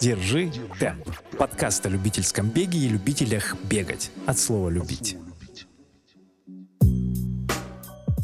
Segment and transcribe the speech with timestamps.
[0.00, 1.08] Держи темп.
[1.38, 4.10] Подкаст о любительском беге и любителях бегать.
[4.26, 5.16] От слова «любить».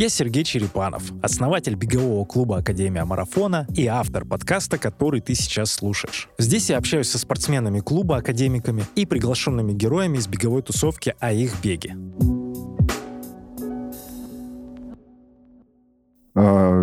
[0.01, 6.31] Я Сергей Черепанов, основатель бегового клуба Академия Марафона и автор подкаста, который ты сейчас слушаешь.
[6.39, 11.61] Здесь я общаюсь со спортсменами клуба, академиками и приглашенными героями из беговой тусовки о их
[11.63, 11.97] беге.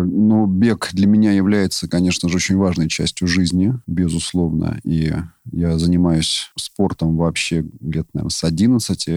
[0.04, 4.78] Ну, бег для меня является, конечно же, очень важной частью жизни, безусловно.
[4.84, 5.12] И
[5.52, 9.08] я занимаюсь спортом вообще где-то, наверное, с 11.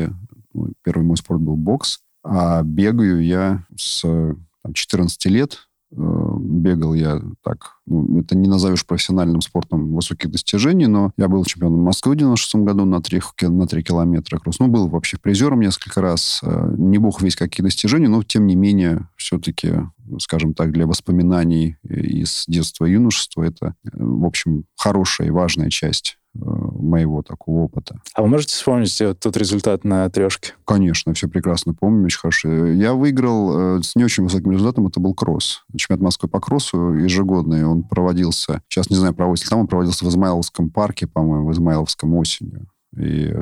[0.54, 2.00] Ну, первый мой спорт был бокс.
[2.24, 5.70] А бегаю я с там, 14 лет.
[5.94, 11.44] Э, бегал я так, ну, это не назовешь профессиональным спортом высоких достижений, но я был
[11.44, 14.60] чемпионом Москвы в 96 году на 3, на 3 километра кросс.
[14.60, 16.40] Ну, был вообще призером несколько раз.
[16.44, 19.74] Э, не бог весь какие достижения, но, тем не менее, все-таки,
[20.20, 25.70] скажем так, для воспоминаний из детства и юношества это, э, в общем, хорошая и важная
[25.70, 28.00] часть моего такого опыта.
[28.14, 30.54] А вы можете вспомнить э, тот результат на трешке?
[30.66, 32.68] Конечно, все прекрасно помню, очень хорошо.
[32.68, 35.64] Я выиграл э, с не очень высоким результатом, это был кросс.
[35.76, 40.10] Чемпионат Москвы по кроссу ежегодный, он проводился, сейчас не знаю, проводится там, он проводился в
[40.10, 43.34] Измайловском парке, по-моему, в Измайловском осенью и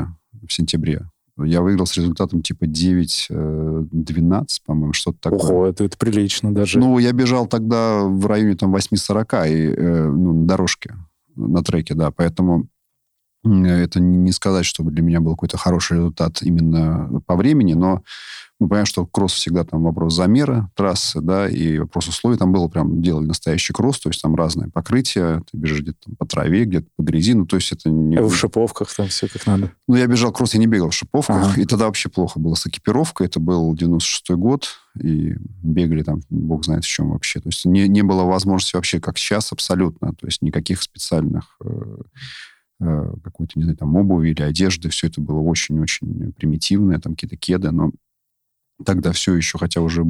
[0.48, 1.06] в сентябре.
[1.46, 5.40] Я выиграл с результатом типа 9-12, э, по-моему, что-то такое.
[5.40, 6.80] Ого, это, это прилично даже.
[6.80, 10.96] Ну, я бежал тогда в районе там 8.40 и, э, ну, на дорожке,
[11.36, 12.68] на треке, да, поэтому
[13.44, 18.04] это не сказать, чтобы для меня был какой-то хороший результат именно по времени, но
[18.60, 22.38] мы понимаем, что кросс всегда там вопрос замера трассы, да, и вопрос условий.
[22.38, 26.26] Там было прям, делали настоящий кросс, то есть там разное покрытие, ты бежишь где-то по
[26.26, 28.18] траве, где-то по грязи, ну, то есть это не...
[28.18, 29.72] А в шиповках там все как надо?
[29.88, 31.62] Ну, я бежал кросс, я не бегал в шиповках, ага.
[31.62, 34.68] и тогда вообще плохо было с экипировкой, это был 96-й год,
[35.02, 37.40] и бегали там, бог знает в чем вообще.
[37.40, 41.70] То есть не, не было возможности вообще, как сейчас, абсолютно, то есть никаких специальных э,
[41.70, 42.02] Э,
[42.80, 44.90] какой-то, не знаю, там, обуви или одежды.
[44.90, 47.92] Все это было очень-очень примитивное, там какие-то кеды, но
[48.86, 50.04] тогда все еще, хотя уже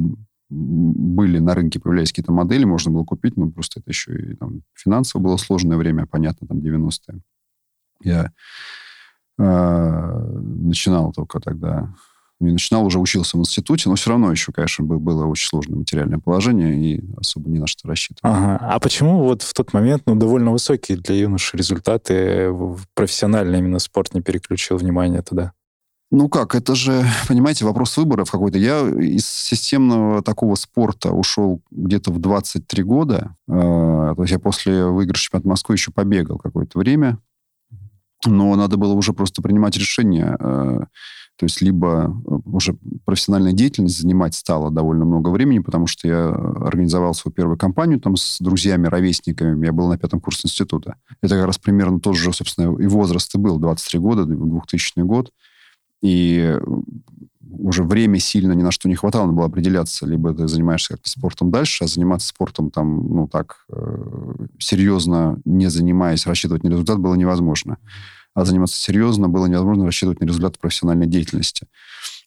[0.50, 4.62] были на рынке, появлялись какие-то модели, можно было купить, но просто это еще и там,
[4.74, 7.20] финансово было сложное время, понятно, там 90-е.
[8.02, 8.32] Я
[9.38, 11.94] э, начинал только тогда
[12.40, 16.18] не начинал, уже учился в институте, но все равно еще, конечно, было очень сложное материальное
[16.18, 18.20] положение и особо ни на что рассчитывать.
[18.22, 18.58] Ага.
[18.60, 23.78] А почему вот в тот момент, ну, довольно высокие для юноши результаты в профессиональный именно
[23.78, 25.52] спорт не переключил внимание туда?
[26.10, 28.58] Ну как, это же, понимаете, вопрос выборов какой-то.
[28.58, 33.36] Я из системного такого спорта ушел где-то в 23 года.
[33.48, 37.18] Э, то есть я после выигрыша чемпионата Москвы еще побегал какое-то время.
[38.26, 40.36] Но надо было уже просто принимать решение.
[41.40, 46.06] Э, то есть либо э, уже профессиональная деятельность занимать стала довольно много времени, потому что
[46.06, 49.64] я организовал свою первую компанию там с друзьями, ровесниками.
[49.64, 50.96] Я был на пятом курсе института.
[51.22, 55.32] Это как раз примерно тот же, собственно, и возраст и был, 23 года, 2000 год.
[56.02, 56.58] И
[57.58, 61.10] уже время сильно ни на что не хватало, надо было определяться, либо ты занимаешься как-то
[61.10, 67.00] спортом дальше, а заниматься спортом там, ну так, э, серьезно не занимаясь, рассчитывать на результат
[67.00, 67.78] было невозможно
[68.34, 71.66] а заниматься серьезно было невозможно рассчитывать на результаты профессиональной деятельности.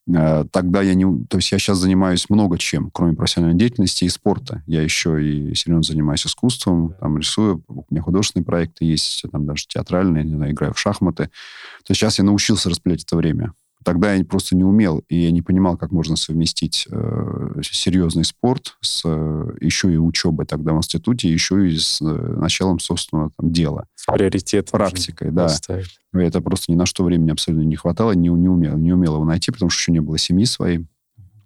[0.08, 1.06] Э, тогда я не...
[1.26, 4.64] То есть я сейчас занимаюсь много чем, кроме профессиональной деятельности и спорта.
[4.68, 9.66] Я еще и серьезно занимаюсь искусством, там рисую, у меня художественные проекты есть, там даже
[9.68, 11.26] театральные, не знаю, играю в шахматы.
[11.26, 13.54] То есть сейчас я научился распределять это время.
[13.84, 18.78] Тогда я просто не умел, и я не понимал, как можно совместить э, серьезный спорт
[18.82, 23.52] с э, еще и учебой тогда в институте, еще и с э, началом собственного там,
[23.52, 23.88] дела.
[24.08, 24.72] Приоритет.
[24.72, 25.44] Практикой, да.
[25.44, 26.00] Поставить.
[26.14, 29.26] Это просто ни на что времени абсолютно не хватало, не, не, умел, не умел его
[29.26, 30.86] найти, потому что еще не было семьи своей.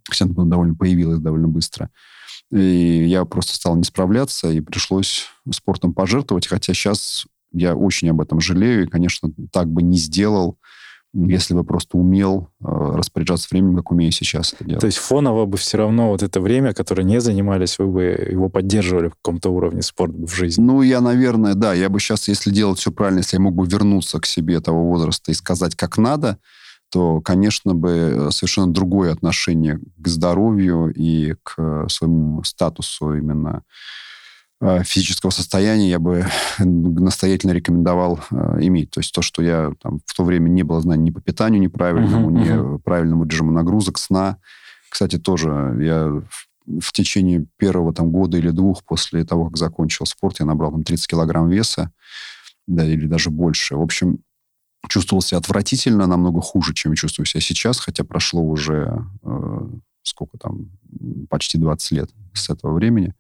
[0.08, 1.90] Хотя она довольно появилась довольно быстро.
[2.52, 8.22] И я просто стал не справляться, и пришлось спортом пожертвовать, хотя сейчас я очень об
[8.22, 10.58] этом жалею, и, конечно, так бы не сделал,
[11.14, 14.82] если бы просто умел э, распоряжаться временем, как умею сейчас это делать.
[14.82, 18.50] То есть фоново бы все равно вот это время, которое не занимались, вы бы его
[18.50, 20.62] поддерживали в каком-то уровне спорт в жизни?
[20.62, 21.74] Ну, я, наверное, да.
[21.74, 24.88] Я бы сейчас, если делать все правильно, если я мог бы вернуться к себе того
[24.88, 26.38] возраста и сказать, как надо,
[26.90, 33.64] то, конечно, бы э, совершенно другое отношение к здоровью и к э, своему статусу именно
[34.84, 36.26] физического состояния я бы
[36.60, 38.92] настоятельно рекомендовал э, иметь.
[38.92, 41.62] То есть то, что я там, в то время не было знаний ни по питанию
[41.62, 42.74] неправильному, uh-huh, uh-huh.
[42.76, 44.38] ни правильному режиму нагрузок, сна.
[44.90, 50.06] Кстати, тоже я в, в течение первого там, года или двух после того, как закончил
[50.06, 51.92] спорт, я набрал там 30 килограмм веса,
[52.66, 53.76] да, или даже больше.
[53.76, 54.20] В общем,
[54.90, 59.68] чувствовал себя отвратительно, намного хуже, чем чувствую себя сейчас, хотя прошло уже э,
[60.04, 60.72] сколько там,
[61.30, 63.14] почти 20 лет с этого времени.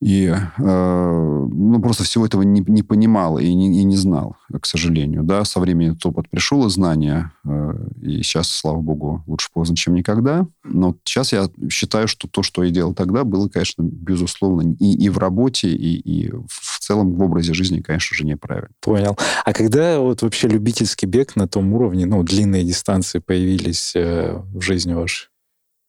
[0.00, 4.64] И э, ну, просто всего этого не, не понимал и не, и не знал, к
[4.64, 5.24] сожалению.
[5.24, 5.44] Да?
[5.44, 7.32] Со временем этот опыт пришел и знания.
[7.44, 10.46] Э, и сейчас, слава богу, лучше поздно, чем никогда.
[10.62, 15.08] Но сейчас я считаю, что то, что я делал тогда, было, конечно, безусловно, и, и
[15.08, 18.70] в работе, и, и в целом в образе жизни, конечно же, неправильно.
[18.80, 19.18] Понял.
[19.44, 24.60] А когда вот вообще любительский бег на том уровне, ну, длинные дистанции появились э, в
[24.60, 25.28] жизни вашей?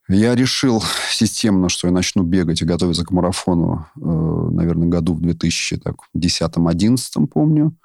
[0.09, 5.21] Я решил системно, что я начну бегать и готовиться к марафону, э, наверное, году в
[5.21, 7.77] 2010-2011, помню.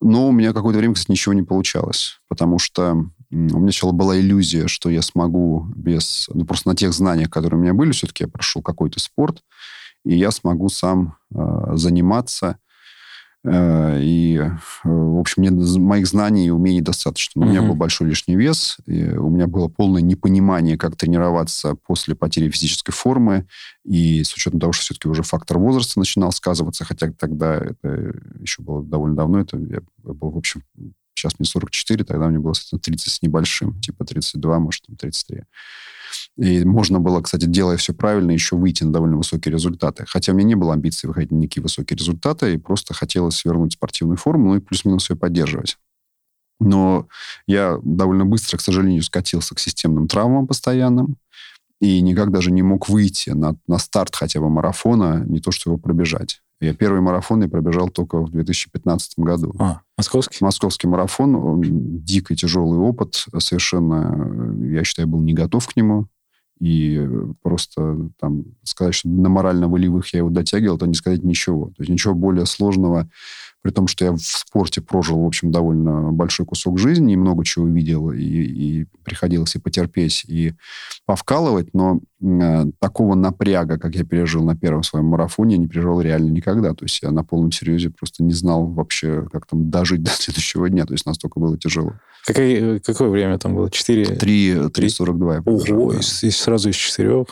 [0.00, 4.18] Но у меня какое-то время, кстати, ничего не получалось, потому что у меня сначала была
[4.18, 6.30] иллюзия, что я смогу без...
[6.32, 9.42] Ну, просто на тех знаниях, которые у меня были, все-таки я прошел какой-то спорт,
[10.04, 12.58] и я смогу сам э, заниматься
[13.46, 14.50] и, э,
[14.84, 15.50] в общем, мне
[15.80, 17.42] моих знаний и умений достаточно.
[17.42, 22.50] У меня был большой лишний вес, у меня было полное непонимание, как тренироваться после потери
[22.50, 23.46] физической формы,
[23.84, 28.62] и с учетом того, что все-таки уже фактор возраста начинал сказываться, хотя тогда это еще
[28.62, 30.62] было довольно давно, это я был, в общем,
[31.16, 35.42] сейчас мне 44, тогда мне было, соответственно, 30 с небольшим, типа 32, может, 33.
[36.36, 40.04] И можно было, кстати, делая все правильно, еще выйти на довольно высокие результаты.
[40.06, 43.72] Хотя у меня не было амбиций выходить на никакие высокие результаты, и просто хотелось вернуть
[43.72, 45.78] спортивную форму, ну и плюс-минус ее поддерживать.
[46.58, 47.08] Но
[47.46, 51.16] я довольно быстро, к сожалению, скатился к системным травмам постоянным,
[51.80, 55.70] и никак даже не мог выйти на, на старт хотя бы марафона, не то что
[55.70, 56.40] его пробежать.
[56.60, 59.54] Я первый марафон я пробежал только в 2015 году.
[59.58, 60.38] А, московский?
[60.40, 61.34] Московский марафон.
[61.34, 61.62] Он
[62.02, 63.26] дикий, тяжелый опыт.
[63.38, 66.06] Совершенно, я считаю, был не готов к нему.
[66.58, 67.06] И
[67.42, 71.66] просто там сказать, что на морально-волевых я его дотягивал, то не сказать ничего.
[71.76, 73.10] То есть ничего более сложного
[73.66, 77.44] при том, что я в спорте прожил, в общем, довольно большой кусок жизни, и много
[77.44, 80.54] чего видел, и, и приходилось и потерпеть, и
[81.04, 82.15] повкалывать, но э,
[82.80, 86.72] такого напряга, как я пережил на первом своем марафоне, я не пережил реально никогда.
[86.72, 90.68] То есть я на полном серьезе просто не знал вообще, как там дожить до следующего
[90.68, 90.86] дня.
[90.86, 91.94] То есть настолько было тяжело.
[92.26, 93.70] Какое, какое время там было?
[93.70, 94.04] Четыре?
[94.04, 95.42] Три, три сорок два.
[95.44, 95.98] Ого, да.
[95.98, 97.26] из, сразу из четырех?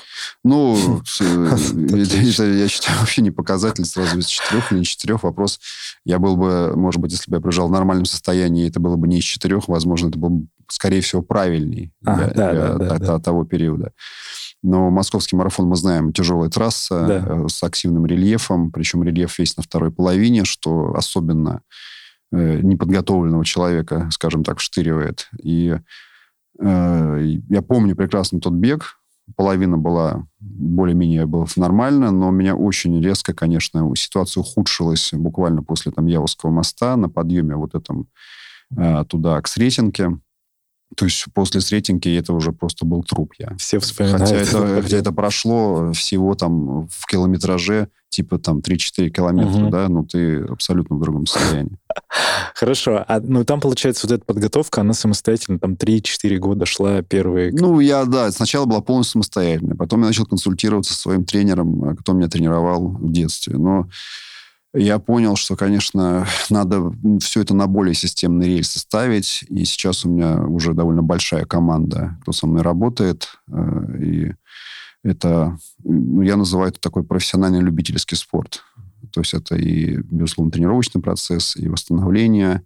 [0.45, 0.77] Ну,
[1.21, 5.25] я считаю, вообще не показатель сразу из четырех или не четырех.
[5.25, 5.59] Вопрос,
[6.05, 9.09] я был бы, может быть, если бы я прожил в нормальном состоянии, это было бы
[9.09, 13.93] не из четырех, возможно, это был, скорее всего, правильней а, для, того периода.
[14.65, 17.25] Но московский марафон, мы знаем, тяжелая трасса да.
[17.27, 21.61] Э, с активным рельефом, причем рельеф весь на второй половине, что особенно
[22.33, 25.29] э, неподготовленного человека, скажем так, штыривает.
[25.43, 25.77] И
[26.59, 28.99] э, я помню прекрасно тот бег,
[29.37, 35.93] половина была более-менее было нормально, но у меня очень резко, конечно, ситуация ухудшилась буквально после
[35.93, 38.09] там Явовского моста на подъеме вот этом
[38.75, 40.19] э, туда к Сретенке.
[40.97, 43.57] То есть после Сретенки это уже просто был труп я.
[43.59, 44.23] Все вспоминают.
[44.23, 49.71] Хотя это, хотя это прошло всего там в километраже типа там 3-4 километра, угу.
[49.71, 51.77] да, ну ты абсолютно в другом состоянии.
[52.55, 53.05] Хорошо.
[53.09, 57.51] А, ну, там, получается, вот эта подготовка, она самостоятельно, там 3-4 года шла первые...
[57.53, 59.75] Ну, я, да, сначала была полностью самостоятельная.
[59.75, 63.57] Потом я начал консультироваться со своим тренером, э, кто меня тренировал в детстве.
[63.57, 63.89] Но
[64.75, 69.45] я понял, что, конечно, надо все это на более системный рельсы ставить.
[69.49, 73.29] И сейчас у меня уже довольно большая команда, кто со мной работает.
[73.49, 74.33] Э, и
[75.05, 78.65] это, ну, я называю это такой профессиональный любительский спорт.
[79.13, 82.63] То есть это и, безусловно, тренировочный процесс, и восстановление,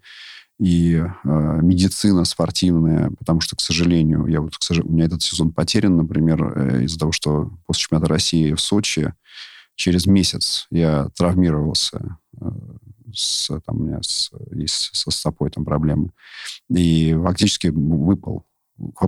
[0.58, 5.22] и э, медицина спортивная, потому что, к сожалению, я вот, к сожалению, у меня этот
[5.22, 9.12] сезон потерян, например, э, из-за того, что после чемпионата России в Сочи
[9.78, 12.50] через месяц я травмировался э,
[13.14, 16.10] с, там, у меня с, есть со стопой там проблемы.
[16.68, 18.44] И фактически выпал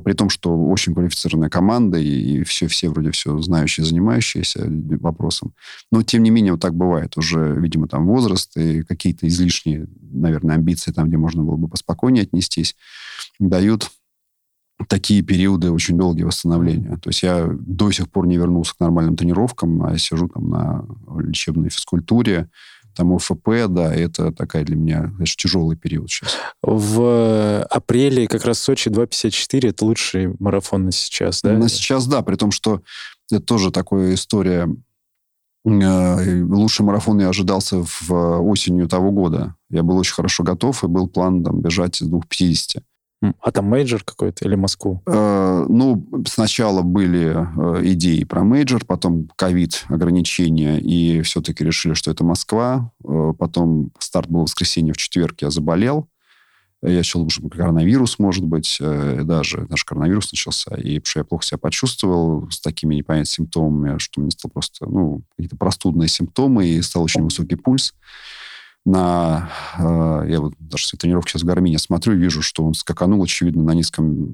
[0.05, 4.65] при том, что очень квалифицированная команда и, все, все вроде все знающие, занимающиеся
[4.99, 5.55] вопросом.
[5.93, 7.17] Но, тем не менее, вот так бывает.
[7.17, 12.23] Уже, видимо, там возраст и какие-то излишние, наверное, амбиции там, где можно было бы поспокойнее
[12.23, 12.75] отнестись,
[13.39, 13.91] дают
[14.89, 16.97] такие периоды очень долгие восстановления.
[16.97, 20.51] То есть я до сих пор не вернулся к нормальным тренировкам, а я сижу там
[20.51, 20.85] на
[21.19, 22.49] лечебной физкультуре,
[22.95, 26.37] там ОФП, да, это такая для меня знаешь, тяжелый период сейчас.
[26.63, 31.53] В апреле как раз Сочи 2.54 это лучший марафон на сейчас, да?
[31.53, 32.83] На сейчас, да, при том, что
[33.31, 34.69] это тоже такая история
[35.65, 39.55] э, Лучший марафон я ожидался в осенью того года.
[39.71, 42.83] Я был очень хорошо готов, и был план там, бежать из 2.50.
[43.41, 45.03] А там мейджор какой-то или Москву?
[45.07, 52.11] Э, ну, сначала были э, идеи про мейджор, потом ковид, ограничения, и все-таки решили, что
[52.11, 52.93] это Москва.
[53.05, 56.09] Э, потом старт был в воскресенье, в четверг я заболел.
[56.83, 61.25] Я считал, что коронавирус, может быть, э, даже, даже коронавирус начался, и потому что я
[61.25, 66.69] плохо себя почувствовал с такими непонятными симптомами, что мне стало просто, ну, какие-то простудные симптомы,
[66.69, 67.93] и стал очень высокий пульс
[68.85, 69.51] на...
[69.79, 73.23] Э, я вот даже с тренировки сейчас в Гармине смотрю и вижу, что он скаканул,
[73.23, 74.33] очевидно, на низком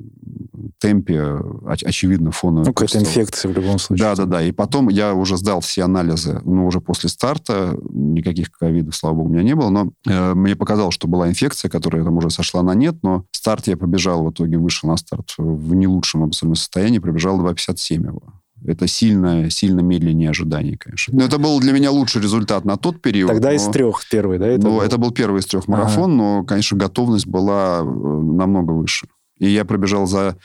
[0.79, 2.67] темпе, очевидно, фоновый.
[2.67, 4.07] Ну, какая-то инфекция в любом случае.
[4.07, 4.43] Да-да-да.
[4.43, 7.77] И потом я уже сдал все анализы, ну, уже после старта.
[7.91, 9.71] Никаких ковидов, слава богу, у меня не было.
[9.71, 12.97] Но э, мне показалось, что была инфекция, которая там уже сошла на нет.
[13.03, 17.41] Но старт я побежал, в итоге вышел на старт в не лучшем абсолютно состоянии, пробежал
[17.41, 18.23] 2.57 его.
[18.67, 21.17] Это сильно, сильно медленнее ожиданий, конечно.
[21.17, 23.31] Но это был для меня лучший результат на тот период.
[23.31, 24.47] Тогда но, из трех первый, да?
[24.49, 24.81] Это ну, был?
[24.81, 26.17] это был первый из трех марафон, ага.
[26.17, 29.07] но, конечно, готовность была э, намного выше.
[29.39, 30.37] И я пробежал за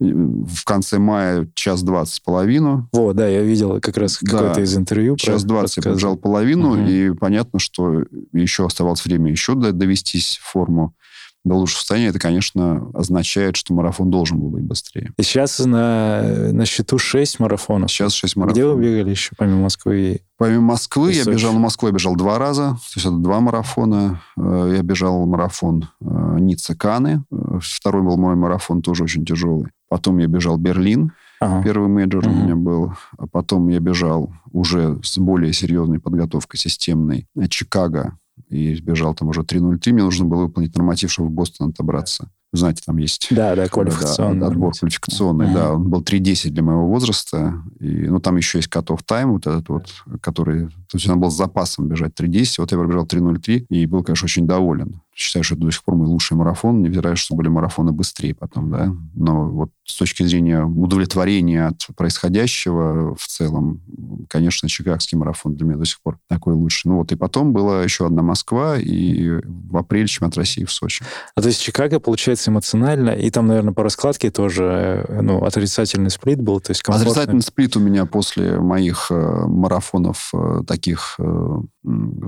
[0.00, 2.88] э, в конце мая час двадцать с половину.
[2.92, 5.16] Во, да, я видел как раз какое-то да, из интервью.
[5.16, 6.88] Час двадцать я пробежал половину, угу.
[6.88, 10.94] и понятно, что еще оставалось время еще довестись в форму
[11.44, 15.12] до лучшего состояния, это, конечно, означает, что марафон должен был быть быстрее.
[15.16, 17.90] И сейчас на, на счету 6 марафонов.
[17.90, 18.56] Сейчас 6 марафонов.
[18.56, 20.20] Где вы бегали еще, помимо Москвы?
[20.36, 24.20] Помимо Москвы я бежал, на Москву я бежал два раза, то есть это два марафона.
[24.36, 27.24] Э, я бежал марафон э, Ницца-Канны.
[27.30, 29.68] Э, второй был мой марафон, тоже очень тяжелый.
[29.88, 31.62] Потом я бежал Берлин, Ага.
[31.64, 32.34] Первый мейджор угу.
[32.34, 32.92] у меня был.
[33.16, 37.26] А потом я бежал уже с более серьезной подготовкой системной.
[37.48, 38.18] Чикаго
[38.48, 39.92] и бежал там уже 3.03.
[39.92, 42.30] Мне нужно было выполнить норматив, чтобы в Бостон отобраться.
[42.52, 43.28] знаете, там есть...
[43.30, 44.40] Да, да, квалификационный.
[44.40, 45.54] Да, отбор квалификационный, uh-huh.
[45.54, 45.72] да.
[45.74, 47.62] Он был 3.10 для моего возраста.
[47.78, 49.86] И, ну, там еще есть cut-off time вот этот вот,
[50.20, 50.68] который...
[50.68, 52.54] То есть он был с запасом бежать 3.10.
[52.58, 55.96] Вот я пробежал 3.03 и был, конечно, очень доволен считаю, что это до сих пор
[55.96, 58.92] мой лучший марафон, невзирая, что были марафоны быстрее потом, да.
[59.14, 63.80] Но вот с точки зрения удовлетворения от происходящего в целом,
[64.28, 66.88] конечно, чикагский марафон для меня до сих пор такой лучший.
[66.88, 71.04] Ну вот и потом была еще одна Москва, и в апреле чемпионат России в Сочи.
[71.34, 76.10] А то есть Чикаго, получается, эмоционально, и там, наверное, по раскладке тоже э, ну, отрицательный
[76.10, 77.12] сплит был, то есть комфортный.
[77.12, 81.18] Отрицательный сплит у меня после моих э, марафонов э, таких,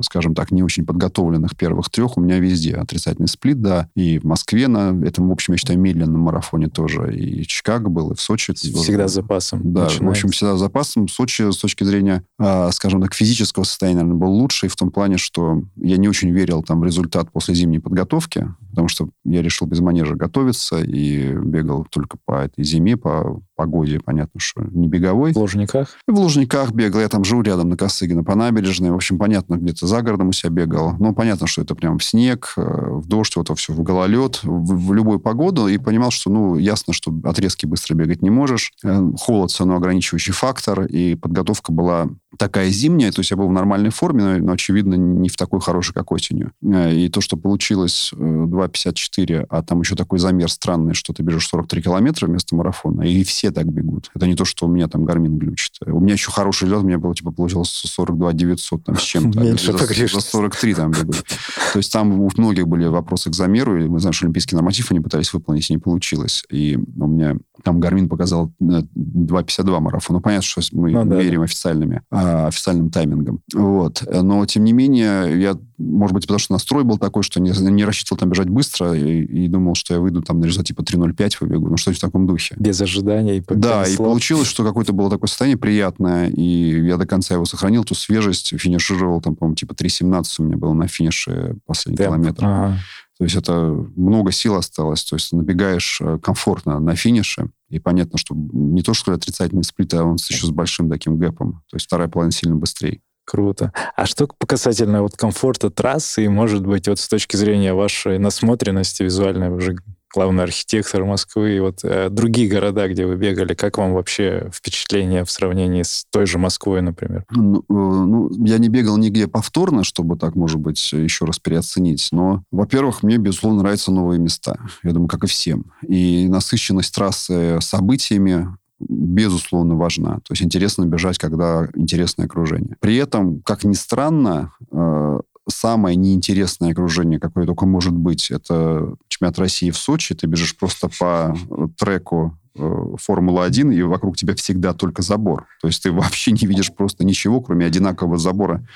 [0.03, 4.25] скажем так, не очень подготовленных первых трех, у меня везде отрицательный сплит, да, и в
[4.25, 8.21] Москве на этом, в общем, я считаю, медленном марафоне тоже, и Чикаго был, и в
[8.21, 8.53] Сочи.
[8.55, 9.61] Всегда с запасом.
[9.73, 10.05] Да, начинается.
[10.05, 11.09] в общем, всегда с запасом.
[11.09, 15.19] Сочи с точки зрения, э, скажем так, физического состояния, наверное, был лучший в том плане,
[15.19, 19.67] что я не очень верил там в результат после зимней подготовки, потому что я решил
[19.67, 25.33] без манежа готовиться и бегал только по этой зиме, по погоде, понятно, что не беговой.
[25.33, 25.97] В Лужниках?
[26.07, 27.01] В Лужниках бегал.
[27.01, 28.91] Я там живу рядом на Косыгино, по набережной.
[28.91, 30.95] В общем, понятно, где-то за городом у себя бегал.
[30.99, 34.89] Но понятно, что это прям в снег, э, в дождь, вот все, в гололед, в,
[34.89, 35.69] в любую погоду.
[35.69, 38.73] И понимал, что, ну, ясно, что отрезки быстро бегать не можешь.
[38.85, 40.85] Э, холод все равно ограничивающий фактор.
[40.87, 43.13] И подготовка была такая зимняя.
[43.13, 46.53] То есть я был в нормальной форме, но, очевидно, не в такой хорошей, как осенью.
[46.63, 51.49] Э, и то, что получилось 2.54, а там еще такой замер странный, что ты бежишь
[51.49, 54.11] 43 километра вместо марафона, и все так бегут.
[54.15, 55.77] Это не то, что у меня там гармин глючит.
[55.87, 59.41] У меня еще хороший лед, у меня было, типа, получилось 42 900 там с чем-то.
[59.41, 61.25] Меньше за, за 43 там бегут.
[61.73, 64.91] То есть там у многих были вопросы к замеру, и мы знаем, что олимпийский норматив
[64.91, 66.45] они пытались выполнить, и не получилось.
[66.51, 70.17] И у меня там Гармин показал 2.52 марафон.
[70.17, 71.45] Ну, понятно, что мы ну, да, верим да.
[71.45, 73.41] официальными, а, официальным таймингом.
[73.55, 74.03] Вот.
[74.11, 77.85] Но, тем не менее, я, может быть, потому что настрой был такой, что не, не
[77.85, 81.37] рассчитывал там бежать быстро, и, и думал, что я выйду там на результат типа 3.05
[81.41, 82.55] выбегу, ну, что-то в таком духе.
[82.59, 83.43] Без ожиданий.
[83.49, 87.85] Да, и получилось, что какое-то было такое состояние приятное, и я до конца его сохранил,
[87.85, 92.17] ту свежесть, финишировал там, по-моему, типа 3.17 у меня было на финише последний Темп.
[92.17, 92.45] километр.
[92.45, 92.79] Ага.
[93.23, 93.53] То есть это
[93.95, 95.05] много сил осталось.
[95.05, 99.95] То есть набегаешь э, комфортно на финише, и понятно, что не то, что отрицательный сплит,
[99.95, 101.63] а он еще с большим таким гэпом.
[101.71, 103.01] То есть вторая половина сильно быстрее.
[103.25, 103.73] Круто.
[103.95, 109.05] А что касательно вот комфорта трассы, и, может быть, вот с точки зрения вашей насмотренности
[109.05, 109.77] визуальной, уже
[110.13, 115.25] главный архитектор Москвы, и вот э, другие города, где вы бегали, как вам вообще впечатление
[115.25, 117.25] в сравнении с той же Москвой, например?
[117.31, 122.09] Ну, э, ну, я не бегал нигде повторно, чтобы так, может быть, еще раз переоценить,
[122.13, 124.59] но, во-первых, мне, безусловно, нравятся новые места.
[124.83, 125.67] Я думаю, как и всем.
[125.87, 128.49] И насыщенность трассы событиями,
[128.89, 130.17] безусловно, важна.
[130.17, 132.77] То есть интересно бежать, когда интересное окружение.
[132.81, 139.39] При этом, как ни странно, э, самое неинтересное окружение, какое только может быть, это чемпионат
[139.39, 140.15] России в Сочи.
[140.15, 145.47] Ты бежишь просто по э, треку э, Формула-1, и вокруг тебя всегда только забор.
[145.61, 148.67] То есть ты вообще не видишь просто ничего, кроме одинакового забора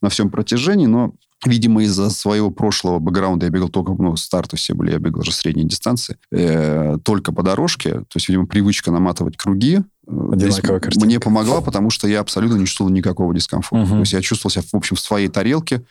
[0.00, 1.14] на всем протяжении, но
[1.46, 5.30] Видимо, из-за своего прошлого бэкграунда я бегал только, ну, старты все были, я бегал же
[5.30, 8.00] средние дистанции, э, только по дорожке.
[8.00, 11.06] То есть, видимо, привычка наматывать круги, Одинаковая картинка.
[11.06, 13.84] Мне помогла, потому что я абсолютно не чувствовал никакого дискомфорта.
[13.84, 13.96] Мгм.
[13.96, 15.82] То есть я чувствовал себя, в общем, в своей тарелке,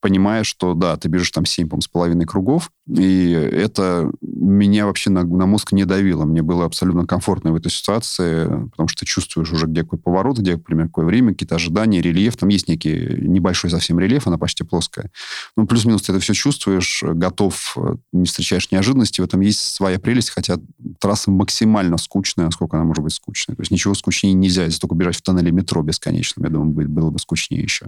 [0.00, 5.24] понимая, что, да, ты бежишь там 7, с половиной кругов, и это меня вообще на,
[5.24, 6.24] на мозг не давило.
[6.24, 10.38] Мне было абсолютно комфортно в этой ситуации, потому что ты чувствуешь уже, где какой поворот,
[10.38, 12.36] где, примерно, какое время, какие-то ожидания, рельеф.
[12.36, 15.10] Там есть некий небольшой совсем рельеф, она почти плоская.
[15.56, 19.20] Ну, плюс-минус ты это все чувствуешь, готов, э, не встречаешь неожиданности.
[19.20, 20.56] В этом есть своя прелесть, хотя
[21.00, 23.56] трасса максимально скучная, насколько она может быть скучной.
[23.56, 26.44] То есть ничего скучнее нельзя, если только бежать в тоннеле метро бесконечно.
[26.44, 27.86] Я думаю, было бы скучнее еще.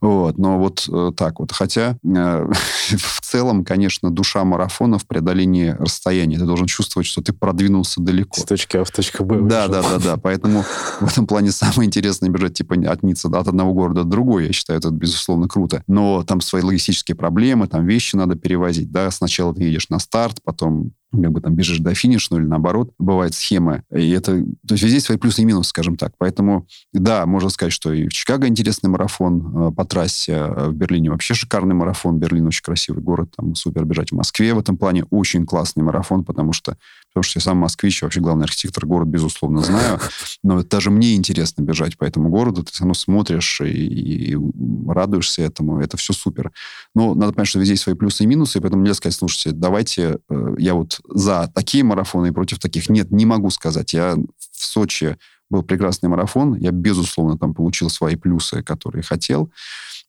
[0.00, 1.50] Вот, но вот э, так вот.
[1.50, 2.52] Хотя э,
[2.96, 6.38] в целом, конечно, душа марафона в преодолении расстояния.
[6.38, 8.40] Ты должен чувствовать, что ты продвинулся далеко.
[8.40, 9.40] С точки А в точку Б.
[9.42, 10.16] Да, да, да, да.
[10.16, 10.64] Поэтому
[11.00, 14.40] в этом плане самое интересное бежать типа от Ницца от одного города до другого.
[14.40, 15.82] Я считаю, это безусловно круто.
[15.86, 18.90] Но там свои логистические проблемы, там вещи надо перевозить.
[18.90, 22.46] Да, сначала ты едешь на старт, потом как бы там бежишь до финиша, ну или
[22.46, 23.82] наоборот, бывает схема.
[23.94, 26.14] И это, то есть везде свои плюсы и минусы, скажем так.
[26.18, 30.74] Поэтому, да, можно сказать, что и в Чикаго интересный марафон э, по трассе, э, в
[30.74, 32.18] Берлине вообще шикарный марафон.
[32.18, 34.10] Берлин очень красивый город, там супер бежать.
[34.10, 36.78] В Москве в этом плане очень классный марафон, потому что,
[37.12, 40.00] потому что я сам москвич, вообще главный архитектор, город, безусловно, знаю.
[40.42, 42.62] Но даже мне интересно бежать по этому городу.
[42.62, 44.36] Ты все равно смотришь и, и
[44.88, 45.80] радуешься этому.
[45.80, 46.52] Это все супер.
[46.94, 49.52] Но надо понять, что везде есть свои плюсы и минусы, и поэтому нельзя сказать, слушайте,
[49.52, 52.88] давайте, э, я вот за такие марафоны и против таких.
[52.88, 53.92] Нет, не могу сказать.
[53.92, 55.16] Я в Сочи
[55.50, 59.52] был прекрасный марафон, я, безусловно, там получил свои плюсы, которые хотел,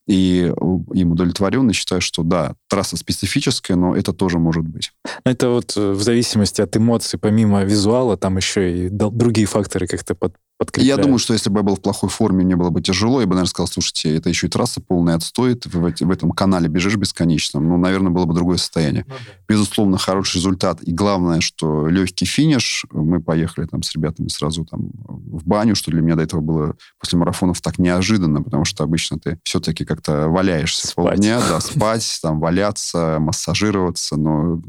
[0.08, 0.52] и
[0.94, 4.92] им удовлетворен, и считаю, что да, трасса специфическая, но это тоже может быть.
[5.24, 10.16] Это вот э, в зависимости от эмоций, помимо визуала, там еще и другие факторы как-то
[10.16, 11.02] под, Я подкрепляют.
[11.02, 13.32] думаю, что если бы я был в плохой форме, мне было бы тяжело, я бы,
[13.34, 16.96] наверное, сказал, слушайте, это еще и трасса полная отстой, ты в, в этом канале бежишь
[16.96, 17.60] бесконечно.
[17.60, 19.06] Ну, наверное, было бы другое состояние.
[19.48, 20.82] Безусловно, хороший результат.
[20.84, 22.86] И главное, что легкий финиш.
[22.92, 26.76] Мы поехали там с ребятами сразу там в баню, что для меня до этого было
[27.00, 31.06] после марафонов так неожиданно, потому что обычно ты все-таки как-то валяешься Спать.
[31.06, 34.62] полдня, да, спать, там, валяться, массажироваться, но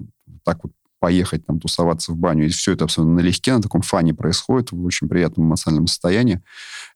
[0.44, 0.72] так вот
[1.04, 4.82] поехать там тусоваться в баню, и все это абсолютно налегке, на таком фане происходит, в
[4.86, 6.40] очень приятном эмоциональном состоянии.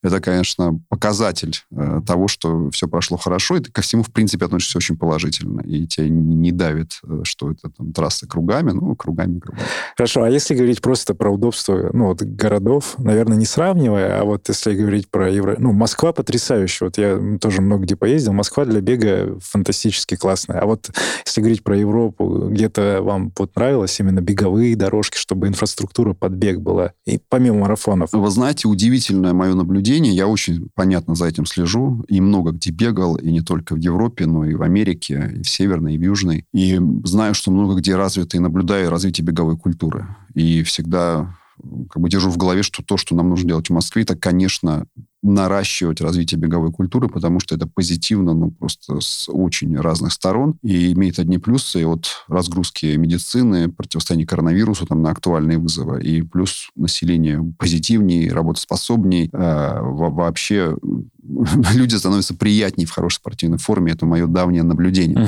[0.02, 4.46] Это, конечно, показатель э, того, что все прошло хорошо, и ты ко всему, в принципе,
[4.46, 9.40] относишься очень положительно, и тебя не, давит, э, что это там трасса кругами, ну, кругами,
[9.40, 9.66] кругами.
[9.94, 14.48] Хорошо, а если говорить просто про удобство ну, вот, городов, наверное, не сравнивая, а вот
[14.48, 15.56] если говорить про Евро...
[15.58, 16.86] Ну, Москва потрясающая.
[16.86, 18.32] Вот я тоже много где поездил.
[18.32, 20.60] Москва для бега фантастически классная.
[20.60, 20.90] А вот
[21.26, 23.52] если говорить про Европу, где-то вам вот
[23.98, 28.10] нравилось именно беговые дорожки, чтобы инфраструктура под бег была, и помимо марафонов?
[28.12, 33.16] Вы знаете, удивительное мое наблюдение, я очень понятно за этим слежу, и много где бегал,
[33.16, 36.44] и не только в Европе, но и в Америке, и в Северной, и в Южной.
[36.52, 40.06] И знаю, что много где развито, и наблюдаю развитие беговой культуры.
[40.34, 41.34] И всегда
[41.90, 44.86] как бы держу в голове, что то, что нам нужно делать в Москве, это, конечно,
[45.20, 50.92] наращивать развитие беговой культуры, потому что это позитивно, ну, просто с очень разных сторон, и
[50.92, 57.42] имеет одни плюсы от разгрузки медицины, противостояния коронавирусу там, на актуальные вызовы, и плюс население
[57.58, 60.76] позитивнее, работоспособнее, э, во- вообще
[61.74, 65.18] люди становятся приятнее в хорошей спортивной форме, это мое давнее наблюдение.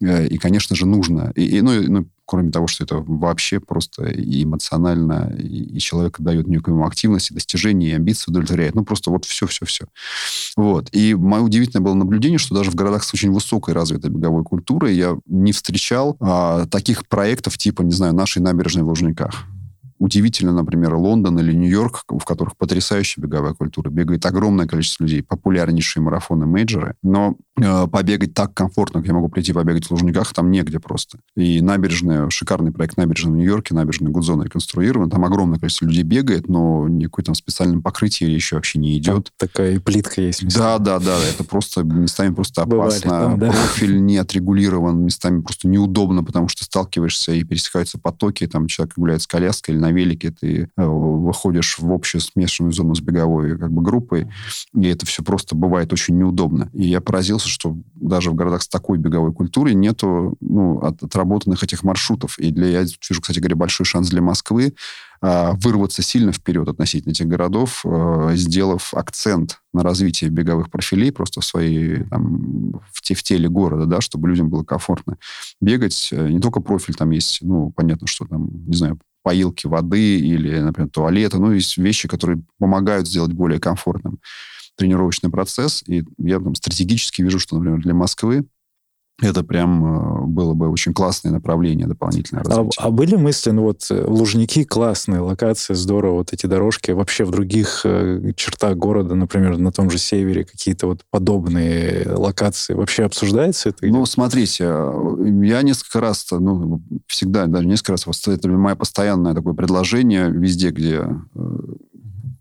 [0.00, 1.32] Э, И, конечно же, нужно.
[1.36, 6.46] И, и, ну, и, ну, кроме того, что это вообще просто эмоционально, и, человек дает
[6.46, 8.74] некую активность, и достижения, и амбиции удовлетворяет.
[8.74, 9.86] Ну, просто вот все-все-все.
[10.54, 10.90] Вот.
[10.92, 14.94] И мое удивительное было наблюдение, что даже в городах с очень высокой развитой беговой культурой
[14.94, 19.46] я не встречал а, таких проектов типа, не знаю, нашей набережной в Лужниках.
[19.98, 23.90] Удивительно, например, Лондон или Нью-Йорк, в которых потрясающая беговая культура.
[23.90, 26.94] Бегает огромное количество людей, популярнейшие марафоны, мейджоры.
[27.02, 27.34] Но
[27.90, 31.18] побегать так комфортно, как я могу прийти побегать в Лужниках, там негде просто.
[31.36, 35.10] И набережная, шикарный проект набережной в Нью-Йорке, набережная Гудзона реконструирована.
[35.10, 39.32] Там огромное количество людей бегает, но никакой там специальном покрытии еще вообще не Там идет.
[39.36, 40.46] такая и плитка есть.
[40.54, 43.10] Да, да, да, это просто местами просто Бывали опасно.
[43.10, 43.50] там, да.
[43.50, 49.22] Профиль не отрегулирован, местами просто неудобно, потому что сталкиваешься и пересекаются потоки, там человек гуляет
[49.22, 53.72] с коляской или на велике, ты э, выходишь в общую смешанную зону с беговой как
[53.72, 54.28] бы группой,
[54.74, 56.70] и это все просто бывает очень неудобно.
[56.72, 61.62] И я поразился, что даже в городах с такой беговой культурой нету ну, от- отработанных
[61.62, 62.38] этих маршрутов.
[62.38, 64.74] И для, я вижу, кстати говоря, большой шанс для Москвы
[65.20, 71.40] а, вырваться сильно вперед относительно этих городов, э, сделав акцент на развитие беговых профилей просто
[71.40, 75.16] в своей, там, в, те- в теле города, да, чтобы людям было комфортно
[75.60, 76.10] бегать.
[76.12, 80.60] Э, Не только профиль там есть, ну, понятно, что там, не знаю, поилки воды или,
[80.60, 84.20] например, туалеты, ну, есть вещи, которые помогают сделать более комфортным
[84.78, 85.82] тренировочный процесс.
[85.86, 88.46] И я там стратегически вижу, что, например, для Москвы
[89.20, 93.84] это прям э, было бы очень классное направление дополнительное а, а были мысли, ну вот
[93.90, 99.58] э, Лужники классные, локации здорово, вот эти дорожки, вообще в других э, чертах города, например,
[99.58, 103.84] на том же севере какие-то вот подобные локации, вообще обсуждается это?
[103.86, 110.30] Ну, смотрите, я несколько раз, ну, всегда, даже несколько раз, это мое постоянное такое предложение
[110.30, 111.02] везде, где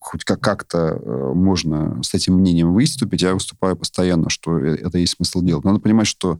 [0.07, 4.97] хоть как- как-то э, можно с этим мнением выступить, я выступаю постоянно, что э, это
[4.97, 5.65] есть смысл делать.
[5.65, 6.39] Надо понимать, что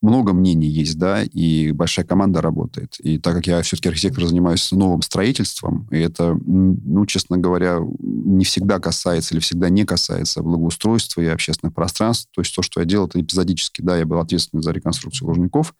[0.00, 2.96] много мнений есть, да, и большая команда работает.
[3.00, 8.44] И так как я все-таки архитектор, занимаюсь новым строительством, и это, ну, честно говоря, не
[8.44, 12.28] всегда касается или всегда не касается благоустройства и общественных пространств.
[12.32, 15.74] То есть то, что я делал, это эпизодически, да, я был ответственный за реконструкцию Лужников,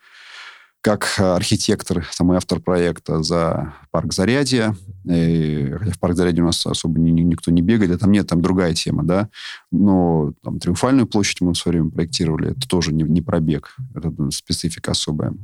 [0.89, 4.75] как архитектор, самый автор проекта за парк Зарядье.
[5.05, 8.73] Хотя в парк Зарядье у нас особо ни, никто не бегает, там нет, там другая
[8.73, 9.29] тема, да.
[9.71, 14.11] Но там Триумфальную площадь мы в свое время проектировали, это тоже не, не пробег, это
[14.31, 15.35] специфика особая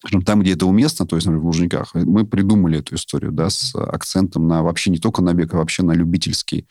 [0.00, 3.50] скажем, там, где это уместно, то есть, например, в Лужниках, мы придумали эту историю, да,
[3.50, 6.66] с акцентом на вообще не только на бег, а вообще на любительский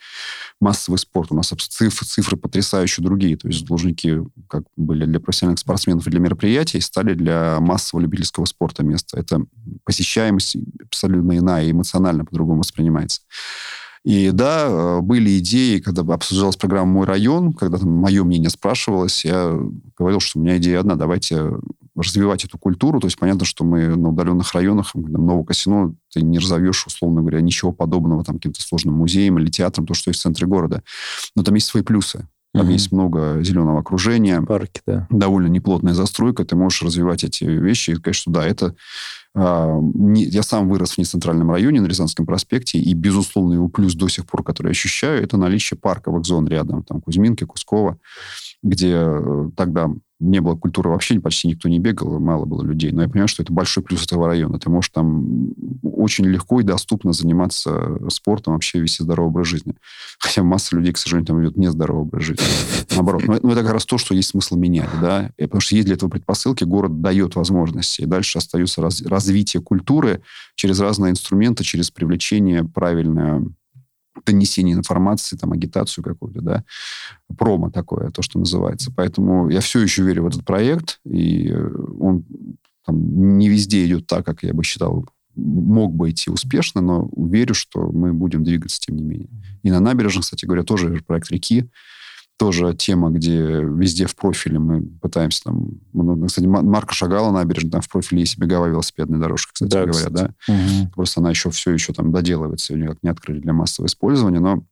[0.60, 1.30] массовый спорт.
[1.30, 3.36] У нас цифры, цифры потрясающие другие.
[3.36, 8.46] То есть Лужники как были для профессиональных спортсменов и для мероприятий, стали для массового любительского
[8.46, 9.20] спорта место.
[9.20, 9.44] Это
[9.84, 13.20] посещаемость абсолютно иная, эмоционально по-другому воспринимается.
[14.02, 19.24] И да, э, были идеи, когда обсуждалась программа «Мой район», когда там мое мнение спрашивалось,
[19.24, 19.56] я
[19.96, 21.52] говорил, что у меня идея одна, давайте
[22.02, 23.00] развивать эту культуру.
[23.00, 27.40] То есть понятно, что мы на удаленных районах, нового касино, ты не разовьешь, условно говоря,
[27.40, 30.82] ничего подобного там каким-то сложным музеем или театром, то, что есть в центре города.
[31.36, 32.28] Но там есть свои плюсы.
[32.52, 32.72] Там угу.
[32.72, 34.42] есть много зеленого окружения.
[34.42, 35.06] Парки, да.
[35.10, 36.44] Довольно неплотная застройка.
[36.44, 38.74] Ты можешь развивать эти вещи и сказать, что да, это
[39.34, 44.26] я сам вырос в нецентральном районе на Рязанском проспекте, и, безусловно, его плюс до сих
[44.26, 47.98] пор, который я ощущаю, это наличие парковых зон рядом, там Кузьминки, Кускова,
[48.62, 49.90] где э, тогда
[50.20, 52.92] не было культуры вообще, почти никто не бегал, мало было людей.
[52.92, 54.58] Но я понимаю, что это большой плюс этого района.
[54.58, 59.74] Ты можешь там очень легко и доступно заниматься спортом, вообще вести здоровый образ жизни.
[60.18, 62.44] Хотя масса людей, к сожалению, там ведет нездоровый образ жизни.
[62.94, 63.22] Наоборот.
[63.26, 64.90] Но, но это как раз то, что есть смысл менять.
[65.00, 65.32] Да?
[65.38, 68.02] И потому что есть для этого предпосылки, город дает возможности.
[68.02, 70.22] И дальше остается раз, развитие культуры
[70.54, 73.44] через разные инструменты, через привлечение правильное
[74.26, 76.64] донесение информации, там, агитацию какую-то, да,
[77.38, 78.92] промо такое, то, что называется.
[78.94, 81.68] Поэтому я все еще верю в этот проект, и э,
[82.00, 82.24] он
[82.84, 85.06] там, не везде идет так, как я бы считал,
[85.36, 89.30] мог бы идти успешно, но верю, что мы будем двигаться тем не менее.
[89.62, 91.70] И на набережных, кстати говоря, тоже проект «Реки»,
[92.40, 95.72] тоже тема, где везде в профиле мы пытаемся там...
[95.92, 99.92] Ну, кстати, Марка Шагала набережная, там в профиле есть беговая велосипедная дорожка, кстати да, говоря,
[99.92, 100.14] кстати.
[100.48, 100.54] да.
[100.54, 100.90] Угу.
[100.94, 104.64] Просто она еще все еще там доделывается, ее никак не открыли для массового использования, но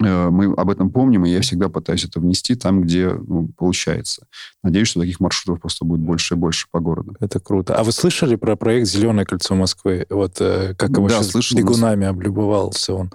[0.00, 4.28] э, мы об этом помним, и я всегда пытаюсь это внести там, где ну, получается.
[4.62, 7.16] Надеюсь, что таких маршрутов просто будет больше и больше по городу.
[7.18, 7.74] Это круто.
[7.74, 10.06] А вы слышали про проект «Зеленое кольцо Москвы»?
[10.08, 13.10] Вот э, как его да, слышал, бегунами облюбовался он.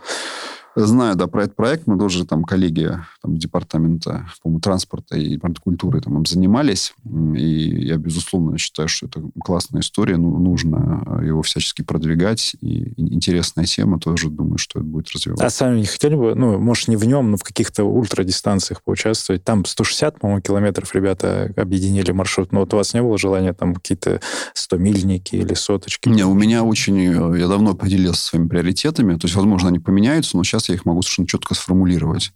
[0.79, 1.87] Знаю, да, про этот проект.
[1.87, 2.91] Мы тоже там коллеги
[3.23, 6.93] там, департамента, по транспорта и культуры там им занимались.
[7.35, 10.17] И я, безусловно, считаю, что это классная история.
[10.17, 12.55] Ну, нужно его всячески продвигать.
[12.61, 13.99] И интересная тема.
[13.99, 15.45] Тоже думаю, что это будет развиваться.
[15.47, 19.43] А сами не хотели бы, ну, может, не в нем, но в каких-то ультрадистанциях поучаствовать?
[19.43, 22.51] Там 160, по-моему, километров ребята объединили маршрут.
[22.51, 24.21] Но вот у вас не было желания там какие-то
[24.55, 26.07] 100-мильники или соточки?
[26.07, 26.97] Не, у меня очень...
[27.35, 29.15] Я давно поделился своими приоритетами.
[29.15, 32.31] То есть, возможно, они поменяются, но сейчас я их могу совершенно четко сформулировать.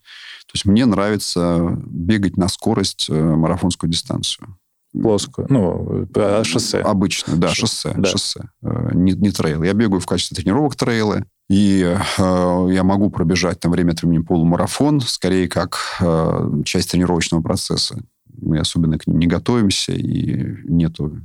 [0.48, 4.58] То есть мне нравится бегать на скорость э, марафонскую дистанцию.
[4.94, 6.80] Плоскую, ну, а шоссе.
[6.82, 8.10] Обычно, да, шоссе, да.
[8.10, 9.64] шоссе, э, не, не трейл.
[9.64, 14.22] Я бегаю в качестве тренировок трейлы, и э, я могу пробежать там время от времени
[14.22, 18.04] полумарафон, скорее как э, часть тренировочного процесса.
[18.42, 21.22] Мы особенно к ним не готовимся, и нету